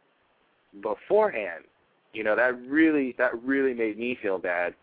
[0.82, 1.64] beforehand.
[2.12, 4.74] You know, that really that really made me feel bad,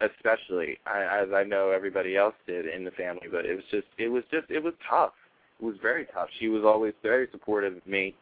[0.00, 3.28] especially I, as I know everybody else did in the family.
[3.30, 5.12] But it was just it was just it was tough.
[5.60, 6.28] It was very tough.
[6.38, 8.14] She was always very supportive of me.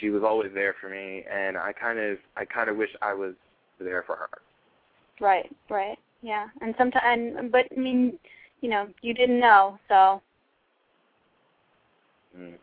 [0.00, 3.14] She was always there for me, and I kind of I kind of wish I
[3.14, 3.34] was
[3.80, 4.28] there for her.
[5.20, 5.98] Right, right.
[6.22, 6.46] Yeah.
[6.60, 8.18] And sometimes but I mean,
[8.60, 10.20] you know, you didn't know, so
[12.38, 12.54] Mm.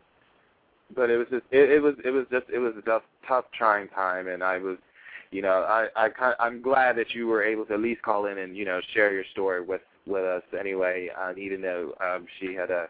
[0.94, 3.44] But it was just it, it was it was just it was a tough tough
[3.56, 4.76] trying time, and I was,
[5.30, 8.26] you know, I I kind I'm glad that you were able to at least call
[8.26, 12.26] in and you know share your story with with us anyway, uh, even though um,
[12.38, 12.86] she had uh,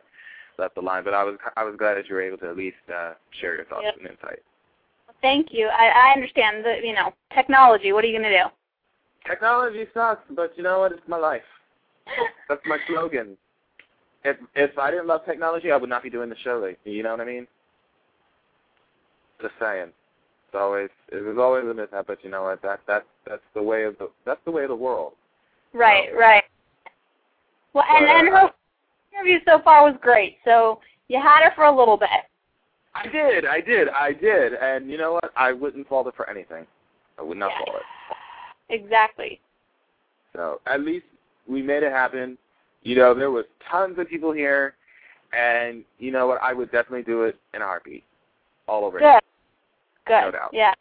[0.59, 1.05] left the line.
[1.05, 3.57] But I was I was glad that you were able to at least uh, share
[3.57, 3.95] your thoughts Yep.
[4.01, 4.41] and insight.
[5.23, 5.69] thank you.
[5.69, 8.51] I, I understand the you know, technology, what are you gonna do?
[9.27, 10.93] Technology sucks, but you know what?
[10.93, 11.43] It's my life.
[12.49, 13.37] That's my slogan.
[14.25, 16.59] If if I didn't love technology, I would not be doing the show.
[16.59, 17.47] Like, you know what I mean?
[19.41, 19.89] Just saying.
[20.49, 22.63] It's always it was always a mishap, but you know what?
[22.63, 25.13] That that that's the way of the that's the way of the world.
[25.73, 26.45] Right, right.
[27.73, 28.51] Well and, and uh, her
[29.13, 32.09] interview so far was great, so you had her for a little bit.
[32.95, 35.33] I did, I did, I did, and you know what?
[35.37, 36.65] I wouldn't fault it for anything.
[37.19, 37.65] I would not Yeah.
[37.65, 38.17] fault it.
[38.81, 39.41] Exactly.
[40.35, 41.07] So at least
[41.49, 42.39] we made it happen.
[42.83, 44.75] You know, there was tons of people here,
[45.37, 46.43] and you know what?
[46.43, 48.05] I would definitely do it in a heartbeat,
[48.69, 48.99] all over.
[48.99, 49.21] again.
[50.07, 50.13] Good.
[50.13, 50.21] Good.
[50.27, 50.51] No doubt.
[50.53, 50.75] Yeah.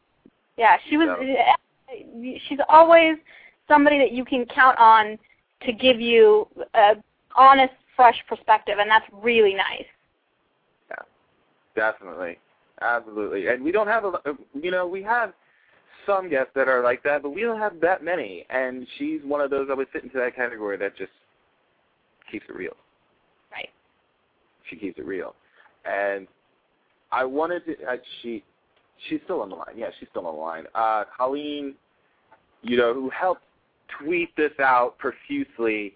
[0.58, 0.78] Yeah.
[0.90, 3.18] She was So- she's always
[3.68, 5.18] somebody that you can count on
[5.62, 6.96] to give you a
[7.36, 9.86] honest, fresh perspective and that's really nice.
[10.90, 11.04] Yeah,
[11.76, 12.40] Definitely,
[12.82, 13.48] absolutely.
[13.48, 14.20] And we don't have a,
[14.54, 15.34] you know, we have
[16.06, 18.46] some guests that are like that, but we don't have that many.
[18.50, 21.12] And she's one of those that would fit into that category that just
[22.32, 22.76] keeps it real.
[23.52, 23.70] Right.
[24.70, 25.36] She keeps it real.
[25.86, 26.28] And
[27.12, 27.74] I wanted to.
[27.86, 28.44] Uh, she,
[29.10, 29.76] she's still on the line.
[29.76, 30.66] Yeah, she's still on the line.
[30.74, 31.76] Uh, Colleen,
[32.62, 33.44] you know, who helped
[34.00, 35.94] tweet this out profusely.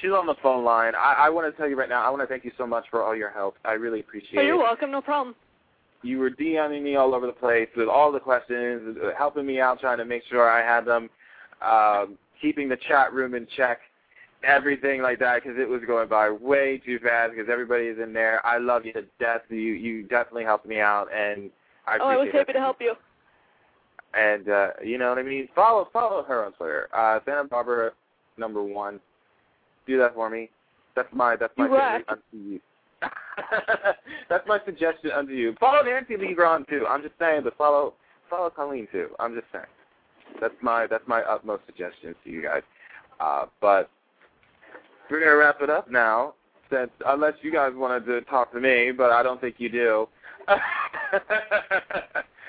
[0.00, 0.94] She's on the phone line.
[0.94, 2.04] I, I want to tell you right now.
[2.04, 3.56] I want to thank you so much for all your help.
[3.64, 4.90] I really appreciate Oh, it you're welcome.
[4.90, 5.34] No problem.
[6.02, 9.80] You were DMing me all over the place with all the questions, helping me out,
[9.80, 11.10] trying to make sure I had them,
[11.60, 13.80] um, keeping the chat room in check,
[14.44, 18.12] everything like that because it was going by way too fast because everybody is in
[18.12, 18.44] there.
[18.46, 19.42] I love you to death.
[19.48, 21.50] You you definitely helped me out, and
[21.86, 22.94] I oh, I was happy to help you.
[24.14, 25.48] And uh, you know what I mean.
[25.54, 26.88] Follow follow her on Twitter.
[26.94, 27.92] Uh, Santa Barbara
[28.36, 29.00] number one.
[29.86, 30.50] Do that for me.
[30.94, 31.66] That's my that's my
[32.32, 32.60] You
[34.28, 35.54] that's my suggestion unto you.
[35.60, 36.86] Follow Nancy Lee Grahn too.
[36.88, 37.94] I'm just saying, but follow
[38.28, 39.08] follow Colleen too.
[39.18, 39.64] I'm just saying.
[40.40, 42.62] That's my that's my utmost suggestion to you guys.
[43.20, 43.90] Uh, but
[45.10, 46.34] we're gonna wrap it up now.
[46.70, 50.08] Since unless you guys wanted to talk to me, but I don't think you do.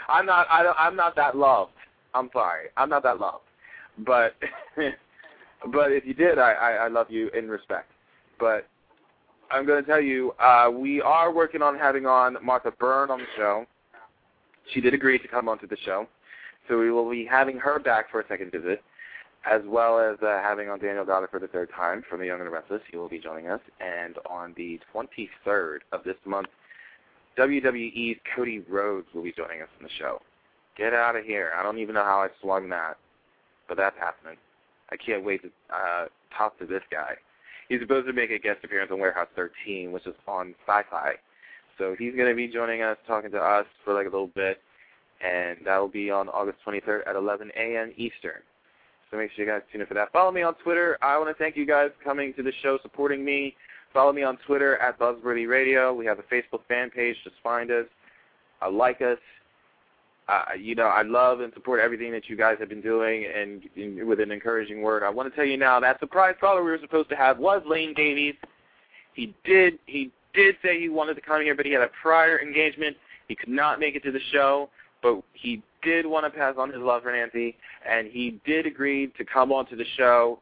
[0.10, 0.48] I'm not.
[0.50, 1.72] I don't, I'm not that loved.
[2.14, 2.68] I'm sorry.
[2.76, 3.44] I'm not that loved.
[4.00, 4.36] But
[5.72, 7.92] but if you did, I, I I love you in respect.
[8.40, 8.68] But
[9.52, 13.20] I'm going to tell you, uh, we are working on having on Martha Byrne on
[13.20, 13.66] the show.
[14.74, 16.08] She did agree to come onto the show,
[16.68, 18.84] so we will be having her back for a second visit,
[19.50, 22.40] as well as uh, having on Daniel Goddard for the third time from The Young
[22.40, 22.82] and the Restless.
[22.92, 26.50] He will be joining us, and on the 23rd of this month,
[27.38, 30.22] WWE's Cody Rhodes will be joining us on the show.
[30.78, 31.52] Get out of here!
[31.58, 32.98] I don't even know how I swung that,
[33.68, 34.38] but that's happening.
[34.92, 36.06] I can't wait to uh,
[36.38, 37.16] talk to this guy.
[37.70, 41.14] He's supposed to make a guest appearance on Warehouse 13, which is on Sci-Fi.
[41.78, 44.62] So he's going to be joining us, talking to us for like a little bit,
[45.22, 47.94] and that will be on August 23rd at 11 a.m.
[47.96, 48.42] Eastern.
[49.10, 50.12] So make sure you guys tune in for that.
[50.12, 50.98] Follow me on Twitter.
[51.02, 53.56] I want to thank you guys for coming to the show, supporting me.
[53.94, 55.94] Follow me on Twitter at Buzzworthy Radio.
[55.94, 57.16] We have a Facebook fan page.
[57.24, 57.86] Just find us,
[58.62, 59.18] uh, like us.
[60.30, 64.08] Uh, you know, I love and support everything that you guys have been doing, and,
[64.08, 66.78] with an encouraging word, I want to tell you now that surprise caller we were
[66.80, 68.36] supposed to have was Lane Davies.
[69.14, 72.40] He did he did say he wanted to come here, but he had a prior
[72.40, 72.96] engagement.
[73.28, 74.70] He could not make it to the show,
[75.02, 77.58] but he did want to pass on his love for Nancy,
[77.90, 80.40] and he did agree to come onto the show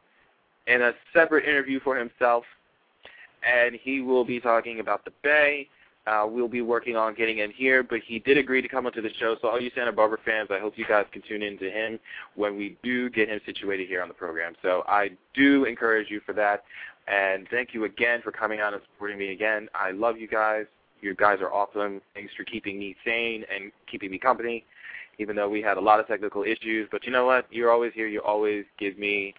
[0.66, 2.44] in a separate interview for himself,
[3.42, 5.66] and he will be talking about the Bay.
[6.08, 9.02] Uh, we'll be working on getting him here, but he did agree to come onto
[9.02, 9.36] the show.
[9.42, 11.98] So all you Santa Barbara fans, I hope you guys can tune in to him
[12.34, 14.54] when we do get him situated here on the program.
[14.62, 16.64] So I do encourage you for that.
[17.08, 19.68] And thank you again for coming out and supporting me again.
[19.74, 20.64] I love you guys.
[21.02, 22.00] You guys are awesome.
[22.14, 24.64] Thanks for keeping me sane and keeping me company,
[25.18, 26.88] even though we had a lot of technical issues.
[26.90, 27.46] But you know what?
[27.50, 28.06] You're always here.
[28.06, 29.34] You always give me